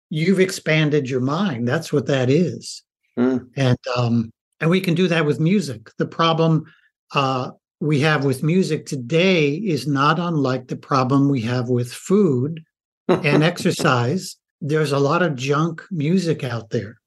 [0.09, 1.67] you've expanded your mind.
[1.67, 2.83] That's what that is.
[3.17, 3.49] Mm.
[3.55, 5.91] And um, and we can do that with music.
[5.97, 6.65] The problem
[7.13, 12.63] uh, we have with music today is not unlike the problem we have with food
[13.07, 14.35] and exercise.
[14.61, 16.99] There's a lot of junk music out there.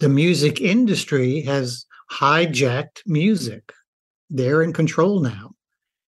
[0.00, 3.72] The music industry has hijacked music.
[4.30, 5.52] They're in control now.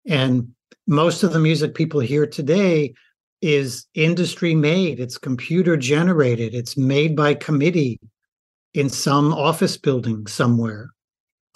[0.06, 0.52] And
[0.88, 2.94] most of the music people hear today
[3.42, 8.00] is industry made, it's computer generated, it's made by committee
[8.76, 10.90] in some office building somewhere.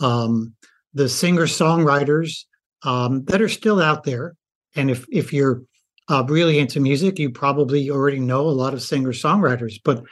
[0.00, 0.54] Um,
[0.94, 2.44] the singer songwriters
[2.82, 4.34] um, that are still out there,
[4.74, 5.62] and if if you're
[6.08, 9.78] uh, really into music, you probably already know a lot of singer songwriters.
[9.84, 10.02] But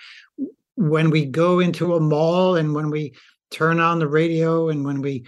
[0.76, 3.14] when we go into a mall and when we
[3.50, 5.24] turn on the radio and when we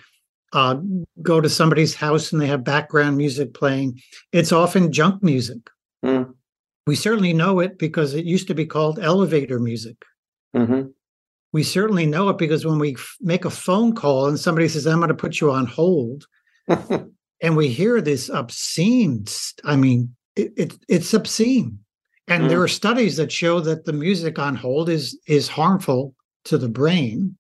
[0.53, 0.77] uh,
[1.23, 4.01] go to somebody's house and they have background music playing,
[4.33, 5.59] it's often junk music.
[6.05, 6.35] Mm.
[6.87, 9.97] We certainly know it because it used to be called elevator music.
[10.55, 10.89] Mm-hmm.
[11.53, 14.87] We certainly know it because when we f- make a phone call and somebody says,
[14.87, 16.27] I'm going to put you on hold,
[16.69, 19.25] and we hear this obscene,
[19.65, 21.81] I mean, it, it it's obscene.
[22.29, 22.49] And mm.
[22.49, 26.69] there are studies that show that the music on hold is is harmful to the
[26.69, 27.37] brain.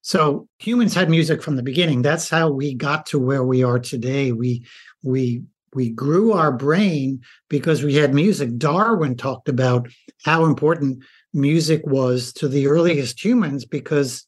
[0.00, 2.02] So humans had music from the beginning.
[2.02, 4.32] That's how we got to where we are today.
[4.32, 4.64] We
[5.02, 5.42] we
[5.74, 7.20] we grew our brain
[7.50, 8.56] because we had music.
[8.56, 9.88] Darwin talked about
[10.24, 11.04] how important
[11.36, 14.26] music was to the earliest humans because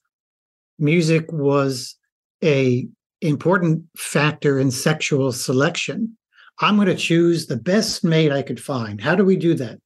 [0.79, 1.97] music was
[2.45, 2.87] a
[3.21, 6.17] important factor in sexual selection.
[6.61, 9.01] I'm going to choose the best mate I could find.
[9.01, 9.79] How do we do that?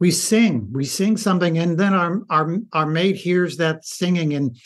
[0.00, 0.68] We sing.
[0.72, 4.56] We sing something, and then our our our mate hears that singing, and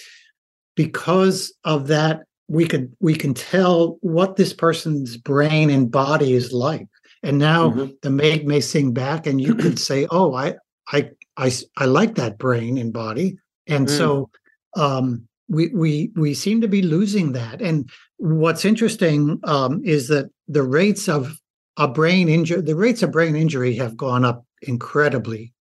[0.77, 6.53] because of that we can we can tell what this person's brain and body is
[6.53, 6.87] like
[7.23, 7.93] and now mm-hmm.
[8.03, 10.55] the mate may sing back and you could say oh i
[10.89, 13.91] i i, I like that brain and body and mm.
[13.91, 14.31] so
[14.77, 20.31] um we we we seem to be losing that and what's interesting um is that
[20.49, 21.37] the rates of
[21.77, 25.53] a brain injury the rates of brain injury have gone up incredibly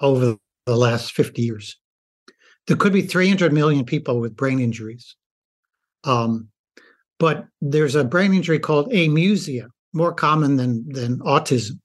[0.00, 1.76] over the last 50 years
[2.68, 5.16] there could be 300 million people with brain injuries.
[6.04, 6.48] Um,
[7.18, 11.80] but there's a brain injury called amusia, more common than, than autism.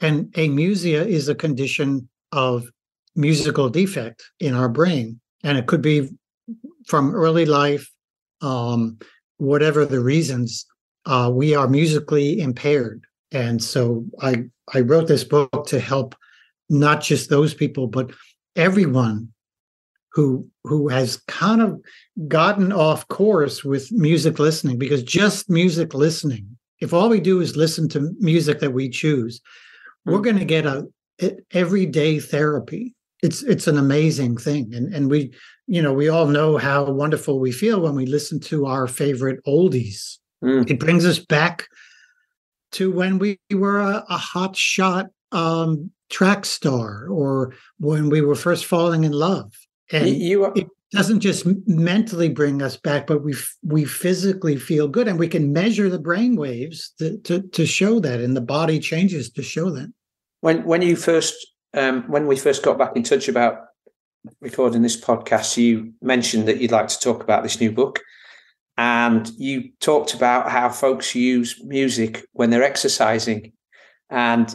[0.00, 2.70] And amusia is a condition of
[3.16, 5.20] musical defect in our brain.
[5.42, 6.08] And it could be
[6.86, 7.90] from early life,
[8.40, 8.98] um,
[9.38, 10.66] whatever the reasons,
[11.06, 13.04] uh, we are musically impaired.
[13.32, 16.14] And so I, I wrote this book to help
[16.68, 18.10] not just those people, but
[18.56, 19.32] everyone
[20.16, 21.78] who who has kind of
[22.26, 27.54] gotten off course with music listening because just music listening if all we do is
[27.54, 29.42] listen to music that we choose
[30.06, 30.22] we're mm-hmm.
[30.22, 30.86] going to get a,
[31.20, 34.74] a everyday therapy it's it's an amazing thing.
[34.74, 35.32] And and we
[35.66, 39.44] you know we all know how wonderful we feel when we listen to our favorite
[39.46, 40.18] oldies.
[40.44, 40.70] Mm.
[40.70, 41.66] it brings us back
[42.72, 48.34] to when we were a, a hot shot um, track star or when we were
[48.34, 49.52] first falling in love.
[49.90, 54.88] And you are, it doesn't just mentally bring us back but we we physically feel
[54.88, 58.40] good and we can measure the brain waves to, to, to show that and the
[58.40, 59.92] body changes to show that.
[60.40, 61.34] When when you first
[61.76, 63.66] um, when we first got back in touch about
[64.40, 68.00] recording this podcast you mentioned that you'd like to talk about this new book
[68.76, 73.52] and you talked about how folks use music when they're exercising
[74.10, 74.54] and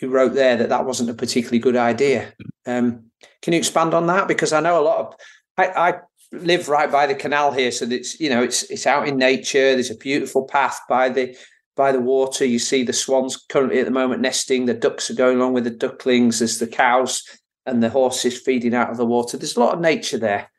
[0.00, 2.32] you wrote there that that wasn't a particularly good idea
[2.66, 3.10] um,
[3.42, 4.28] can you expand on that?
[4.28, 5.14] Because I know a lot of
[5.56, 5.94] I, I
[6.32, 9.74] live right by the canal here, so it's you know it's it's out in nature.
[9.74, 11.36] There's a beautiful path by the
[11.76, 12.44] by the water.
[12.44, 14.66] You see the swans currently at the moment nesting.
[14.66, 16.38] The ducks are going along with the ducklings.
[16.38, 17.22] There's the cows
[17.66, 19.36] and the horses feeding out of the water.
[19.36, 20.50] There's a lot of nature there.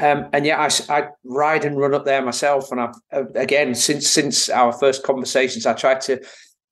[0.00, 2.72] Um, and yeah, I, I, ride and run up there myself.
[2.72, 6.20] And I've uh, again since since our first conversations, I try to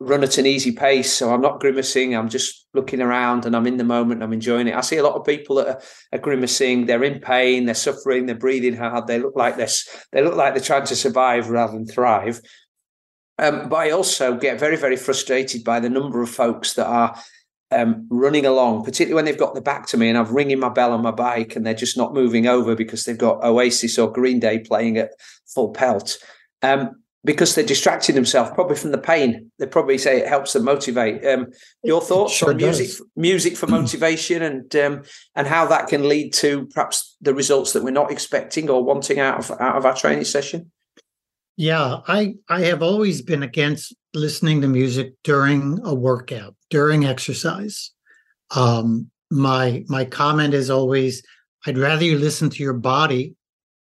[0.00, 1.12] run at an easy pace.
[1.12, 2.16] So I'm not grimacing.
[2.16, 4.22] I'm just looking around and I'm in the moment.
[4.22, 4.74] I'm enjoying it.
[4.74, 5.80] I see a lot of people that are,
[6.12, 6.86] are, grimacing.
[6.86, 7.66] They're in pain.
[7.66, 8.26] They're suffering.
[8.26, 9.06] They're breathing hard.
[9.06, 9.88] They look like this.
[10.10, 12.40] They look like they're trying to survive rather than thrive.
[13.38, 17.18] Um, but I also get very, very frustrated by the number of folks that are
[17.70, 20.68] um, running along, particularly when they've got the back to me and I've ringing my
[20.68, 24.12] bell on my bike and they're just not moving over because they've got Oasis or
[24.12, 25.12] Green Day playing at
[25.46, 26.18] full pelt.
[26.62, 29.50] Um, because they're distracting themselves probably from the pain.
[29.58, 31.24] They probably say it helps them motivate.
[31.24, 31.48] Um,
[31.84, 33.02] your thoughts sure on music, does.
[33.14, 35.02] music for motivation, and um,
[35.36, 39.20] and how that can lead to perhaps the results that we're not expecting or wanting
[39.20, 40.72] out of out of our training session.
[41.56, 47.90] Yeah, I I have always been against listening to music during a workout, during exercise.
[48.54, 51.22] Um, my my comment is always,
[51.66, 53.34] I'd rather you listen to your body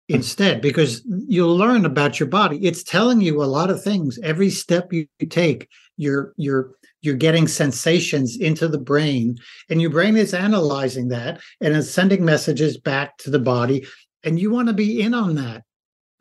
[0.09, 2.57] instead because you'll learn about your body.
[2.65, 4.19] It's telling you a lot of things.
[4.21, 5.69] Every step you take
[6.01, 9.37] you're you're you're getting sensations into the brain
[9.69, 13.85] and your brain is analyzing that and it's sending messages back to the body
[14.23, 15.63] and you want to be in on that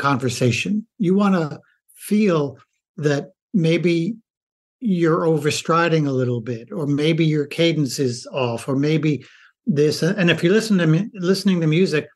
[0.01, 0.87] conversation.
[0.99, 1.61] You want to
[1.95, 2.59] feel
[2.97, 4.17] that maybe
[4.81, 9.25] you're overstriding a little bit or maybe your cadence is off or maybe
[9.67, 12.09] this and if you listen to listening to music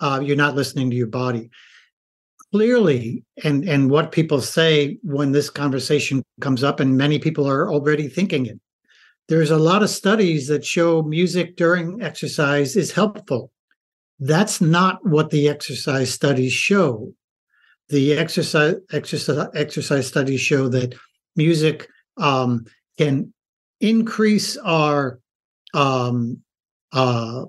[0.00, 1.50] uh, you're not listening to your body.
[2.52, 7.70] Clearly and and what people say when this conversation comes up and many people are
[7.70, 8.60] already thinking it
[9.30, 13.52] there's a lot of studies that show music during exercise is helpful.
[14.18, 17.14] That's not what the exercise studies show.
[17.90, 20.94] The exercise exercise exercise studies show that
[21.34, 22.64] music um,
[22.98, 23.32] can
[23.80, 25.18] increase our
[25.74, 26.40] um,
[26.92, 27.46] uh,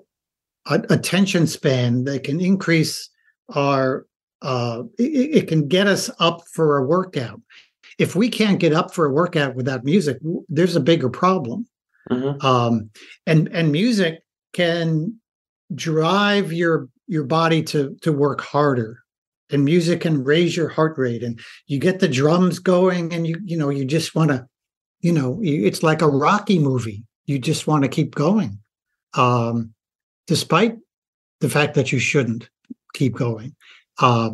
[0.66, 2.04] attention span.
[2.04, 3.10] They can increase
[3.54, 4.06] our.
[4.42, 7.40] Uh, it, it can get us up for a workout.
[8.00, 10.18] If we can't get up for a workout without music,
[10.50, 11.68] there's a bigger problem.
[12.10, 12.44] Mm-hmm.
[12.44, 12.90] Um,
[13.28, 14.24] and and music
[14.54, 15.20] can
[15.76, 19.01] drive your your body to to work harder
[19.52, 23.40] and music can raise your heart rate and you get the drums going and you
[23.44, 24.46] you know you just want to
[25.02, 28.58] you know it's like a rocky movie you just want to keep going
[29.14, 29.74] um
[30.28, 30.78] despite
[31.40, 32.50] the fact that you shouldn't
[32.94, 33.56] keep going
[34.00, 34.32] uh,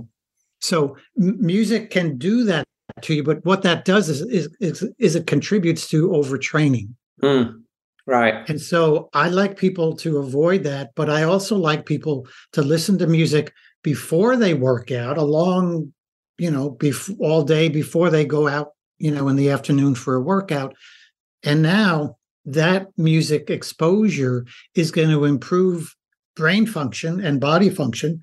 [0.60, 2.66] so m- music can do that
[3.02, 6.90] to you but what that does is is is, is it contributes to overtraining
[7.22, 7.54] mm.
[8.08, 8.50] Right.
[8.50, 12.98] And so I like people to avoid that, but I also like people to listen
[13.00, 13.54] to music
[13.88, 15.94] before they work out, along,
[16.38, 20.14] you know, bef- all day before they go out, you know, in the afternoon for
[20.16, 20.76] a workout.
[21.42, 25.96] And now that music exposure is going to improve
[26.36, 28.20] brain function and body function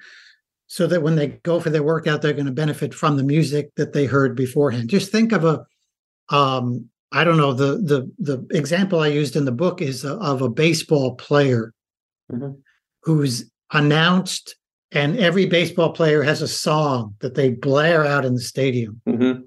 [0.66, 3.70] so that when they go for their workout, they're going to benefit from the music
[3.76, 4.90] that they heard beforehand.
[4.90, 5.64] Just think of a
[6.28, 10.42] um, I don't know the the the example I used in the book is of
[10.42, 11.72] a baseball player
[12.30, 12.52] mm-hmm.
[13.04, 14.56] who's announced,
[14.94, 19.42] and every baseball player has a song that they blare out in the stadium, mm-hmm.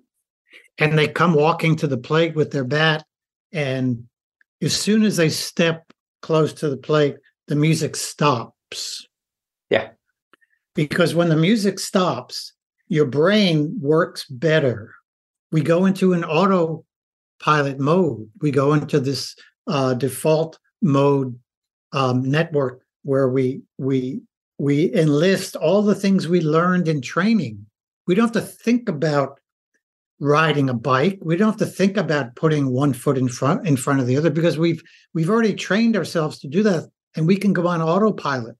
[0.77, 3.05] and they come walking to the plate with their bat,
[3.53, 4.03] and
[4.61, 5.91] as soon as they step
[6.21, 7.15] close to the plate,
[7.47, 9.07] the music stops.
[9.69, 9.89] Yeah,
[10.75, 12.53] because when the music stops,
[12.89, 14.93] your brain works better.
[15.51, 18.29] We go into an autopilot mode.
[18.41, 19.33] We go into this
[19.65, 21.39] uh, default mode
[21.93, 24.21] um, network where we we
[24.57, 27.65] we enlist all the things we learned in training.
[28.07, 29.39] We don't have to think about
[30.19, 31.19] riding a bike.
[31.21, 34.17] We don't have to think about putting one foot in front in front of the
[34.17, 34.81] other because we've
[35.13, 38.55] we've already trained ourselves to do that, and we can go on autopilot.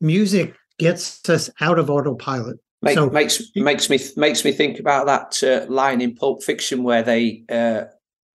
[0.00, 2.58] Music gets us out of autopilot.
[2.82, 6.82] Make, so, makes makes me makes me think about that uh, line in Pulp Fiction
[6.82, 7.84] where they uh,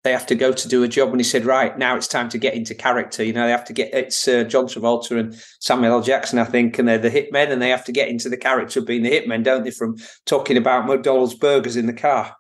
[0.04, 2.30] they have to go to do a job, and he said, "Right now it's time
[2.30, 5.36] to get into character." You know, they have to get it's uh, John Travolta and
[5.60, 6.02] Samuel L.
[6.02, 8.80] Jackson, I think, and they're the hitmen, and they have to get into the character
[8.80, 9.72] of being the hitmen, don't they?
[9.72, 12.34] From talking about McDonald's burgers in the car.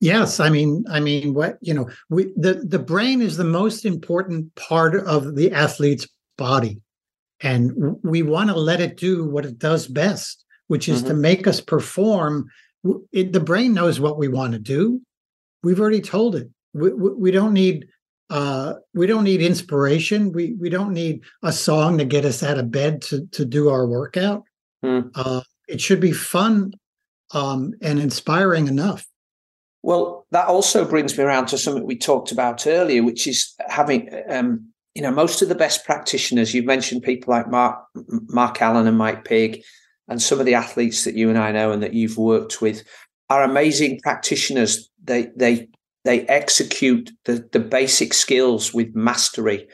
[0.00, 3.84] yes, I mean, I mean, what you know, we the the brain is the most
[3.84, 6.80] important part of the athlete's body
[7.40, 11.08] and we want to let it do what it does best which is mm-hmm.
[11.08, 12.46] to make us perform
[13.12, 15.00] it, the brain knows what we want to do.
[15.62, 16.48] We've already told it.
[16.72, 17.88] We, we don't need
[18.30, 20.32] uh, we don't need inspiration.
[20.32, 23.68] We we don't need a song to get us out of bed to to do
[23.68, 24.44] our workout.
[24.84, 25.10] Mm.
[25.14, 26.74] uh, it should be fun
[27.32, 29.06] um, and inspiring enough.
[29.82, 34.10] Well that also brings me around to something we talked about earlier which is having
[34.28, 37.84] um, you know, most of the best practitioners, you've mentioned people like Mark
[38.28, 39.62] Mark Allen and Mike Pigg,
[40.08, 42.84] and some of the athletes that you and I know and that you've worked with
[43.30, 44.90] are amazing practitioners.
[45.02, 45.68] They they
[46.04, 49.66] they execute the, the basic skills with mastery.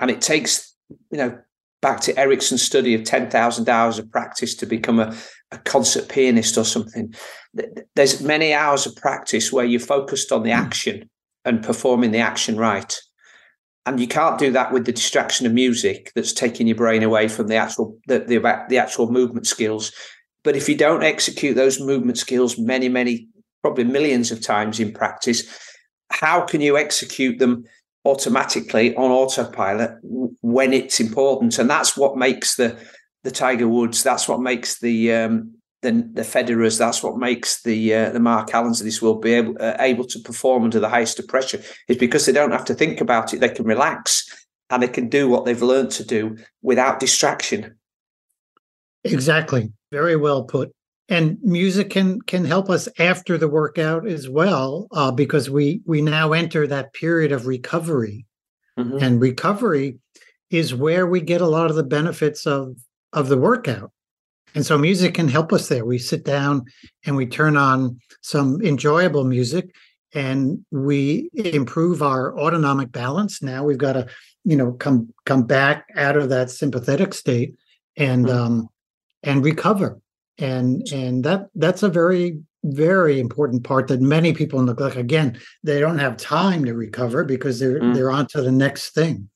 [0.00, 0.74] And it takes,
[1.10, 1.38] you know,
[1.80, 5.16] back to Ericsson's study of 10,000 hours of practice to become a,
[5.50, 7.14] a concert pianist or something.
[7.96, 10.60] There's many hours of practice where you're focused on the hmm.
[10.60, 11.10] action
[11.44, 12.96] and performing the action right
[13.86, 17.28] and you can't do that with the distraction of music that's taking your brain away
[17.28, 19.92] from the actual the, the, the actual movement skills.
[20.44, 23.28] But if you don't execute those movement skills many many
[23.62, 25.44] probably millions of times in practice
[26.12, 27.64] how can you execute them
[28.04, 31.58] automatically on autopilot when it's important?
[31.58, 32.78] And that's what makes the
[33.24, 37.94] the tiger woods that's what makes the um, the, the Federers, that's what makes the
[37.94, 40.88] uh, the Mark Allens of this world be able uh, able to perform under the
[40.88, 43.40] highest of pressure is because they don't have to think about it.
[43.40, 44.24] They can relax
[44.70, 47.76] and they can do what they've learned to do without distraction.
[49.04, 49.72] Exactly.
[49.90, 50.72] Very well put.
[51.08, 56.00] And music can can help us after the workout as well, uh, because we we
[56.00, 58.24] now enter that period of recovery,
[58.78, 58.98] mm-hmm.
[59.02, 59.98] and recovery
[60.48, 62.76] is where we get a lot of the benefits of
[63.12, 63.90] of the workout
[64.54, 65.84] and so music can help us there.
[65.84, 66.66] We sit down
[67.04, 69.74] and we turn on some enjoyable music
[70.14, 73.42] and we improve our autonomic balance.
[73.42, 74.06] Now we've got to,
[74.44, 77.54] you know, come come back out of that sympathetic state
[77.96, 78.38] and mm-hmm.
[78.38, 78.68] um
[79.22, 80.00] and recover.
[80.38, 84.96] And and that that's a very very important part that many people neglect.
[84.96, 87.94] Again, they don't have time to recover because they're mm.
[87.94, 89.28] they're on to the next thing.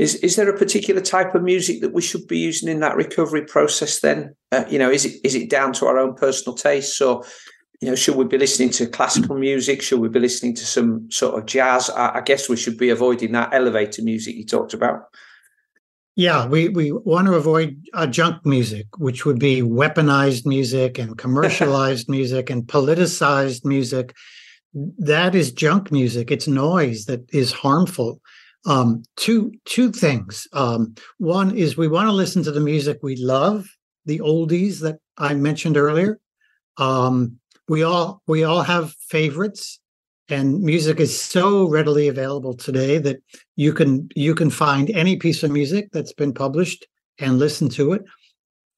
[0.00, 2.96] Is is there a particular type of music that we should be using in that
[2.96, 4.00] recovery process?
[4.00, 7.22] Then, uh, you know, is it is it down to our own personal tastes, or
[7.82, 9.82] you know, should we be listening to classical music?
[9.82, 11.90] Should we be listening to some sort of jazz?
[11.90, 15.02] I, I guess we should be avoiding that elevator music you talked about.
[16.16, 21.16] Yeah, we, we want to avoid uh, junk music, which would be weaponized music and
[21.18, 24.14] commercialized music and politicized music.
[24.72, 26.30] That is junk music.
[26.30, 28.20] It's noise that is harmful.
[28.66, 30.46] Um, two two things.
[30.52, 33.66] Um, one is we want to listen to the music we love,
[34.04, 36.20] the oldies that I mentioned earlier.
[36.76, 37.38] Um,
[37.68, 39.80] we all we all have favorites
[40.30, 43.22] and music is so readily available today that
[43.56, 46.86] you can you can find any piece of music that's been published
[47.18, 48.02] and listen to it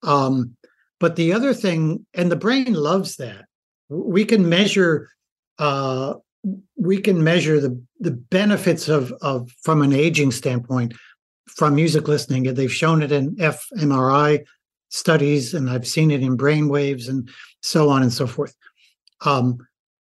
[0.02, 0.56] um,
[0.98, 3.44] but the other thing and the brain loves that
[3.88, 5.08] we can measure
[5.58, 6.14] uh,
[6.76, 10.94] we can measure the the benefits of of from an aging standpoint
[11.46, 12.42] from music listening.
[12.42, 14.44] They've shown it in fMRI
[14.88, 17.28] studies and I've seen it in brain waves and
[17.60, 18.54] so on and so forth.
[19.24, 19.58] Um,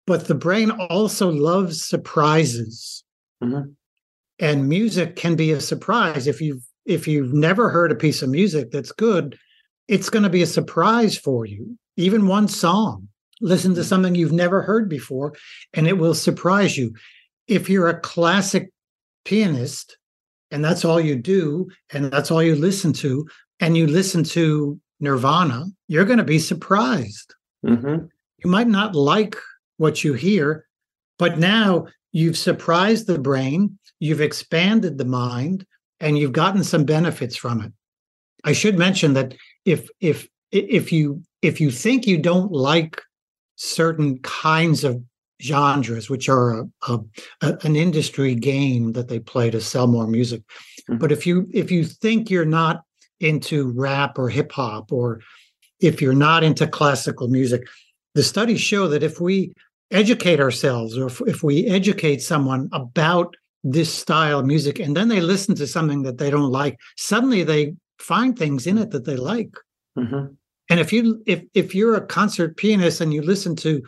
[0.08, 3.04] but the brain also loves surprises.
[3.44, 3.72] Mm-hmm.
[4.40, 6.26] and music can be a surprise.
[6.26, 9.38] If you've if you've never heard a piece of music that's good
[9.88, 13.08] it's going to be a surprise for you even one song
[13.42, 13.88] listen to mm-hmm.
[13.88, 15.34] something you've never heard before
[15.74, 16.94] and it will surprise you
[17.48, 18.72] if you're a classic
[19.24, 19.98] pianist
[20.52, 23.28] and that's all you do and that's all you listen to
[23.60, 27.34] and you listen to nirvana you're going to be surprised
[27.66, 28.06] mm-hmm.
[28.44, 29.36] you might not like
[29.78, 30.66] what you hear.
[31.18, 35.66] But now you've surprised the brain, you've expanded the mind,
[36.00, 37.72] and you've gotten some benefits from it.
[38.44, 43.02] I should mention that if if if you if you think you don't like
[43.56, 45.01] certain kinds of
[45.41, 46.99] genres, which are a, a,
[47.41, 50.41] a, an industry game that they play to sell more music,
[50.89, 50.97] mm-hmm.
[50.97, 52.84] but if you if you think you're not
[53.20, 55.22] into rap or hip hop, or
[55.80, 57.68] if you're not into classical music,
[58.14, 59.53] the studies show that if we
[59.91, 65.08] educate ourselves or if, if we educate someone about this style of music and then
[65.08, 69.06] they listen to something that they don't like suddenly they find things in it that
[69.06, 69.56] they like
[69.97, 70.34] mm-hmm.
[70.70, 73.82] And if you if if you're a concert pianist and you listen to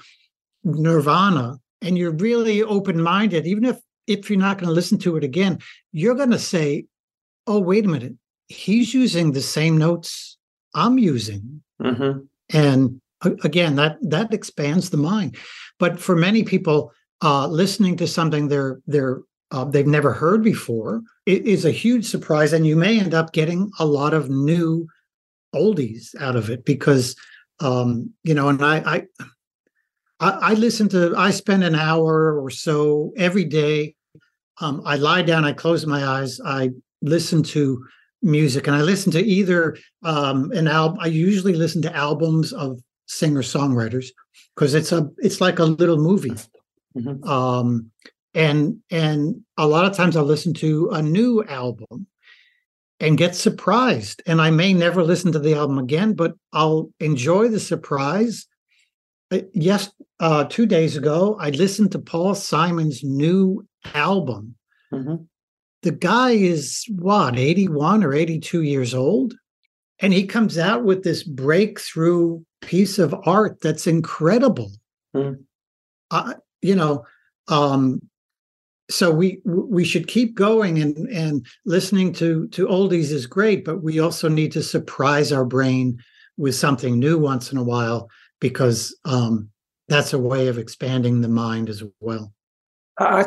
[0.63, 5.23] nirvana and you're really open-minded even if if you're not going to listen to it
[5.23, 5.59] again
[5.91, 6.85] you're going to say
[7.47, 8.13] oh wait a minute.
[8.49, 10.37] He's using the same notes
[10.73, 11.61] i'm using.
[11.81, 12.19] Mm-hmm.
[12.57, 13.01] and
[13.43, 15.37] again that that expands the mind.
[15.79, 19.21] But for many people uh, listening to something they're they're
[19.51, 23.31] uh, they've never heard before it is a huge surprise and you may end up
[23.31, 24.87] getting a lot of new
[25.55, 27.15] oldies out of it because
[27.59, 29.03] um, you know and I, I
[30.19, 33.95] I listen to I spend an hour or so every day
[34.61, 36.71] um, I lie down I close my eyes I
[37.01, 37.85] listen to
[38.21, 42.79] music and I listen to either um, an album I usually listen to albums of
[43.07, 44.07] singer songwriters
[44.55, 46.31] because it's a it's like a little movie
[46.95, 47.23] mm-hmm.
[47.23, 47.89] um
[48.33, 52.05] and and a lot of times i'll listen to a new album
[52.99, 57.47] and get surprised and i may never listen to the album again but i'll enjoy
[57.47, 58.47] the surprise
[59.31, 64.55] uh, yes uh two days ago i listened to paul simon's new album
[64.91, 65.15] mm-hmm.
[65.83, 69.33] the guy is what 81 or 82 years old
[69.99, 74.71] and he comes out with this breakthrough piece of art that's incredible.
[75.15, 75.43] Mm.
[76.11, 77.05] Uh, you know,
[77.47, 78.01] um,
[78.89, 83.83] so we we should keep going and and listening to to oldies is great, but
[83.83, 85.99] we also need to surprise our brain
[86.37, 88.09] with something new once in a while
[88.39, 89.49] because um,
[89.87, 92.31] that's a way of expanding the mind as well.
[92.99, 93.25] I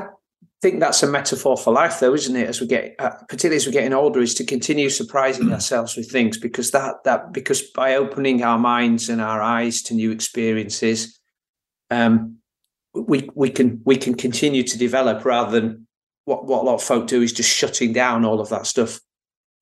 [0.63, 2.49] think that's a metaphor for life, though, isn't it?
[2.49, 5.53] As we get, uh, particularly as we're getting older, is to continue surprising mm.
[5.53, 9.95] ourselves with things because that that because by opening our minds and our eyes to
[9.95, 11.19] new experiences,
[11.91, 12.40] um,
[12.95, 15.87] we we can we can continue to develop rather than
[16.25, 19.01] what what a lot of folk do is just shutting down all of that stuff.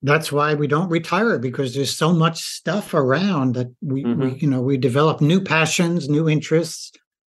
[0.01, 4.21] That's why we don't retire because there's so much stuff around that we, mm-hmm.
[4.21, 6.91] we you know we develop new passions, new interests,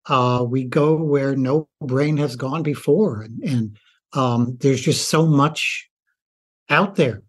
[0.08, 3.76] uh, we go where no brain has gone before, and, and
[4.12, 5.88] um, there's just so much
[6.68, 7.22] out there.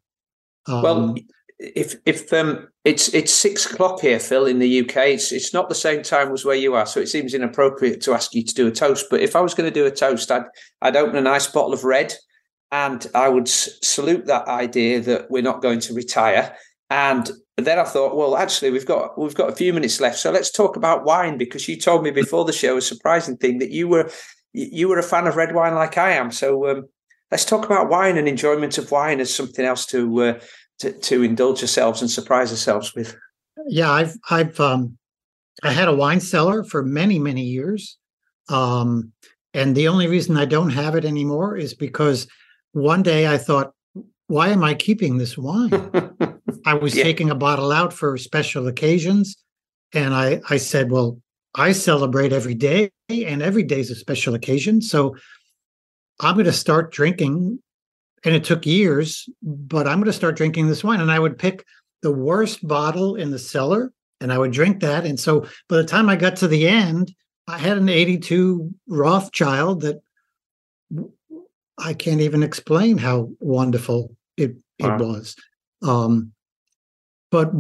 [0.68, 1.16] Um, well,
[1.60, 5.70] if if um, it's it's six o'clock here, Phil, in the UK, it's it's not
[5.70, 8.54] the same time as where you are, so it seems inappropriate to ask you to
[8.54, 9.08] do a toast.
[9.10, 10.46] But if I was going to do a toast, I'd
[10.82, 12.14] I'd open a nice bottle of red,
[12.72, 16.56] and I would salute that idea that we're not going to retire,
[16.90, 20.32] and then I thought, well, actually, we've got we've got a few minutes left, so
[20.32, 23.72] let's talk about wine because you told me before the show a surprising thing that
[23.72, 24.12] you were
[24.54, 26.32] you were a fan of red wine like I am.
[26.32, 26.84] So um,
[27.32, 30.40] let's talk about wine and enjoyment of wine as something else to uh,
[30.80, 33.16] to, to indulge ourselves and surprise ourselves with.
[33.68, 34.98] Yeah, I've I've um,
[35.64, 37.98] I had a wine cellar for many many years,
[38.50, 39.12] um,
[39.54, 42.28] and the only reason I don't have it anymore is because
[42.72, 43.74] one day I thought,
[44.28, 45.72] why am I keeping this wine?
[46.66, 47.04] I was yeah.
[47.04, 49.36] taking a bottle out for special occasions,
[49.94, 51.20] and I I said, well,
[51.56, 55.16] I celebrate every day, and every day is a special occasion, so
[56.20, 57.60] I'm going to start drinking.
[58.24, 61.02] And it took years, but I'm going to start drinking this wine.
[61.02, 61.66] And I would pick
[62.02, 65.06] the worst bottle in the cellar and I would drink that.
[65.06, 67.14] And so by the time I got to the end,
[67.48, 70.02] I had an 82 Rothschild that
[71.78, 75.36] I can't even explain how wonderful it, it was.
[75.84, 76.34] Um,
[77.30, 77.52] but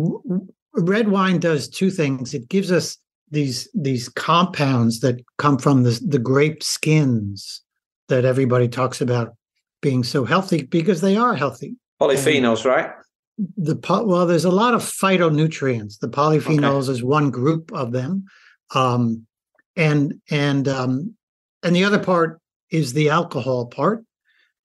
[0.73, 2.33] red wine does two things.
[2.33, 2.97] It gives us
[3.29, 7.61] these these compounds that come from the, the grape skins
[8.07, 9.35] that everybody talks about
[9.87, 11.77] being so healthy because they are healthy.
[12.01, 12.91] Polyphenols, and right?
[13.55, 15.99] The well, there's a lot of phytonutrients.
[15.99, 16.91] The polyphenols okay.
[16.91, 18.25] is one group of them,
[18.75, 19.25] um,
[19.77, 21.15] and and um,
[21.63, 24.03] and the other part is the alcohol part,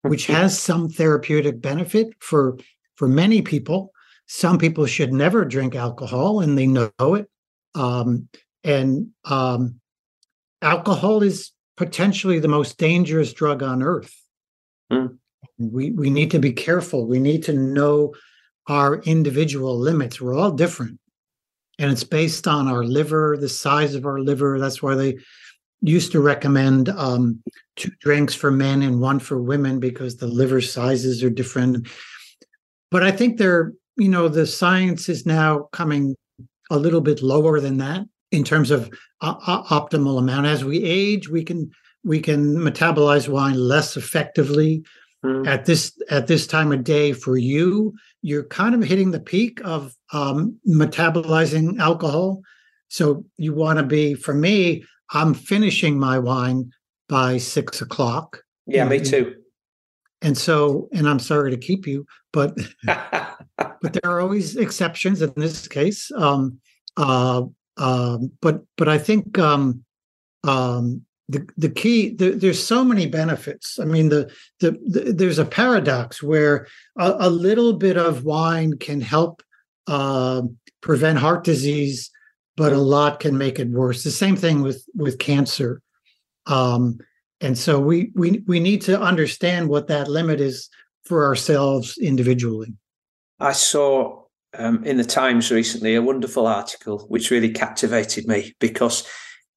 [0.02, 2.58] which has some therapeutic benefit for
[2.96, 3.92] for many people.
[4.26, 7.28] Some people should never drink alcohol, and they know it.
[7.74, 8.28] Um,
[8.64, 9.80] and um,
[10.62, 14.21] alcohol is potentially the most dangerous drug on earth.
[14.92, 15.18] Mm.
[15.58, 17.06] We we need to be careful.
[17.06, 18.14] We need to know
[18.68, 20.20] our individual limits.
[20.20, 20.98] We're all different.
[21.78, 24.58] And it's based on our liver, the size of our liver.
[24.60, 25.18] That's why they
[25.80, 27.42] used to recommend um,
[27.76, 31.88] two drinks for men and one for women because the liver sizes are different.
[32.90, 36.14] But I think they're, you know, the science is now coming
[36.70, 38.90] a little bit lower than that in terms of
[39.20, 40.46] uh, optimal amount.
[40.46, 41.70] As we age, we can
[42.04, 44.84] we can metabolize wine less effectively.
[45.24, 45.46] Mm.
[45.46, 49.60] At this at this time of day, for you, you're kind of hitting the peak
[49.64, 52.42] of um, metabolizing alcohol.
[52.88, 54.14] So you want to be.
[54.14, 56.72] For me, I'm finishing my wine
[57.08, 58.42] by six o'clock.
[58.66, 59.36] Yeah, me too.
[60.22, 65.32] And so, and I'm sorry to keep you, but but there are always exceptions in
[65.36, 66.10] this case.
[66.16, 66.58] Um,
[66.96, 67.42] uh,
[67.76, 69.84] um, but but I think um,
[70.44, 71.02] um,
[71.32, 73.78] the the key the, there's so many benefits.
[73.78, 74.30] I mean the,
[74.60, 76.66] the, the there's a paradox where
[76.98, 79.42] a, a, little bit of wine can help
[79.86, 80.42] uh,
[80.82, 82.10] prevent heart disease,
[82.56, 84.04] but a lot can make it worse.
[84.04, 85.80] The same thing with with cancer.
[86.46, 86.98] Um,
[87.40, 90.68] and so we we we need to understand what that limit is
[91.04, 92.74] for ourselves individually.
[93.40, 94.22] I saw
[94.54, 99.06] um, in the Times recently a wonderful article which really captivated me because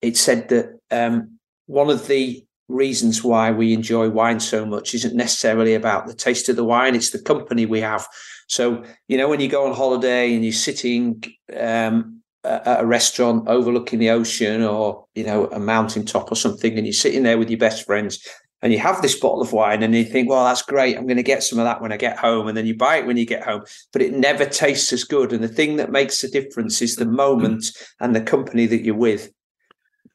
[0.01, 1.34] it said that um,
[1.67, 6.49] one of the reasons why we enjoy wine so much isn't necessarily about the taste
[6.49, 8.07] of the wine; it's the company we have.
[8.47, 11.23] So you know, when you go on holiday and you're sitting
[11.57, 16.77] um, at a restaurant overlooking the ocean or you know a mountain top or something,
[16.77, 18.19] and you're sitting there with your best friends
[18.65, 20.97] and you have this bottle of wine and you think, well, that's great.
[20.97, 22.47] I'm going to get some of that when I get home.
[22.47, 23.63] And then you buy it when you get home,
[23.93, 25.31] but it never tastes as good.
[25.31, 27.67] And the thing that makes the difference is the moment
[27.99, 29.31] and the company that you're with.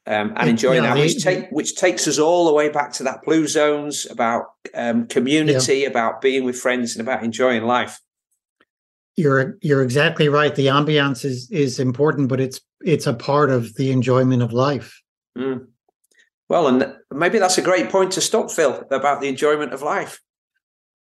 [0.07, 3.03] Um, and enjoying yeah, that, which, take, which takes us all the way back to
[3.03, 5.87] that blue zones about um, community, yeah.
[5.87, 7.99] about being with friends, and about enjoying life.
[9.15, 10.55] You're you're exactly right.
[10.55, 15.01] The ambiance is is important, but it's it's a part of the enjoyment of life.
[15.37, 15.67] Mm.
[16.49, 20.19] Well, and maybe that's a great point to stop, Phil, about the enjoyment of life.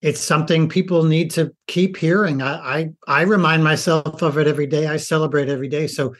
[0.01, 2.41] It's something people need to keep hearing.
[2.41, 4.87] I, I, I remind myself of it every day.
[4.87, 5.87] I celebrate every day.
[5.87, 6.15] So,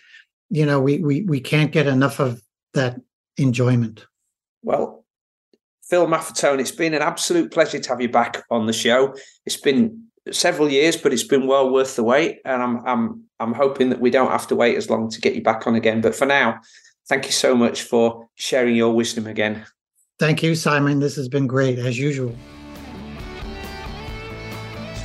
[0.50, 2.42] you know, we we we can't get enough of
[2.76, 3.02] that
[3.38, 4.06] enjoyment.
[4.64, 5.04] Well,
[5.84, 9.16] Phil Maffetone, it's been an absolute pleasure to have you back on the show.
[9.46, 13.54] It's been several years, but it's been well worth the wait, and I'm I'm I'm
[13.54, 16.02] hoping that we don't have to wait as long to get you back on again.
[16.02, 16.62] But for now,
[17.08, 19.66] Thank you so much for sharing your wisdom again.
[20.18, 21.00] Thank you, Simon.
[21.00, 22.36] This has been great, as usual.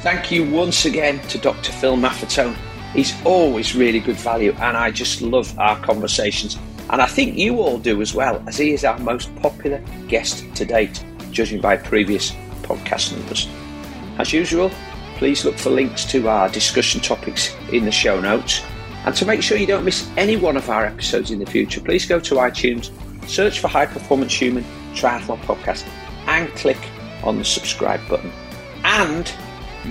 [0.02, 1.72] Thank you once again to Dr.
[1.72, 2.56] Phil Maffetone.
[2.94, 6.56] He's always really good value, and I just love our conversations.
[6.90, 10.44] And I think you all do as well, as he is our most popular guest
[10.56, 12.32] to date, judging by previous
[12.62, 13.48] podcast numbers.
[14.18, 14.72] As usual,
[15.14, 18.62] please look for links to our discussion topics in the show notes.
[19.04, 21.80] And to make sure you don't miss any one of our episodes in the future,
[21.80, 22.90] please go to iTunes,
[23.28, 24.64] search for High Performance Human
[24.94, 25.88] Triathlon Podcast,
[26.26, 26.78] and click
[27.22, 28.32] on the subscribe button.
[28.82, 29.28] And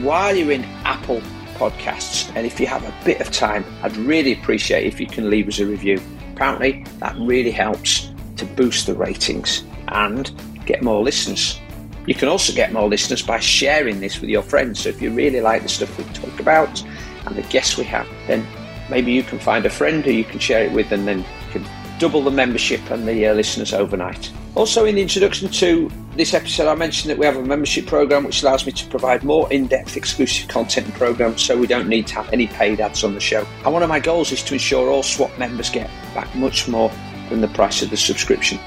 [0.03, 1.21] while you're in Apple
[1.55, 5.29] Podcasts, and if you have a bit of time, I'd really appreciate if you can
[5.29, 6.01] leave us a review.
[6.39, 10.31] Apparently, that really helps to boost the ratings and
[10.65, 11.59] get more listeners.
[12.05, 14.79] You can also get more listeners by sharing this with your friends.
[14.79, 16.81] So if you really like the stuff we talk about
[17.25, 18.47] and the guests we have, then
[18.89, 21.51] maybe you can find a friend who you can share it with and then you
[21.51, 21.65] can
[21.99, 24.31] double the membership and the uh, listeners overnight.
[24.59, 28.25] Also, in the introduction to this episode, I mentioned that we have a membership program
[28.25, 31.87] which allows me to provide more in depth exclusive content and programs so we don't
[31.87, 33.47] need to have any paid ads on the show.
[33.63, 36.91] And one of my goals is to ensure all SWAP members get back much more
[37.29, 38.59] than the price of the subscription.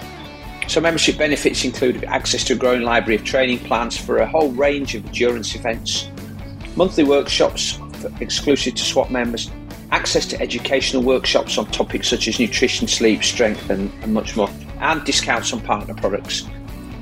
[0.67, 4.51] So, membership benefits include access to a growing library of training plans for a whole
[4.53, 6.09] range of endurance events,
[6.75, 7.79] monthly workshops
[8.21, 9.51] exclusive to SWAP members,
[9.91, 14.49] access to educational workshops on topics such as nutrition, sleep, strength, and, and much more,
[14.83, 16.43] and discounts on partner products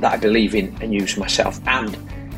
[0.00, 1.96] that I believe in and use myself, and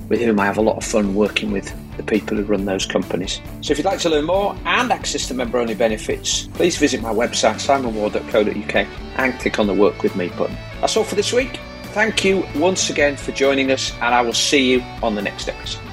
[0.09, 2.87] with whom I have a lot of fun working with the people who run those
[2.87, 3.41] companies.
[3.61, 7.03] So if you'd like to learn more and access the member only benefits, please visit
[7.03, 10.57] my website simonward.co.uk and click on the Work With Me button.
[10.81, 11.61] That's all for this week.
[11.93, 15.49] Thank you once again for joining us, and I will see you on the next
[15.49, 15.92] episode.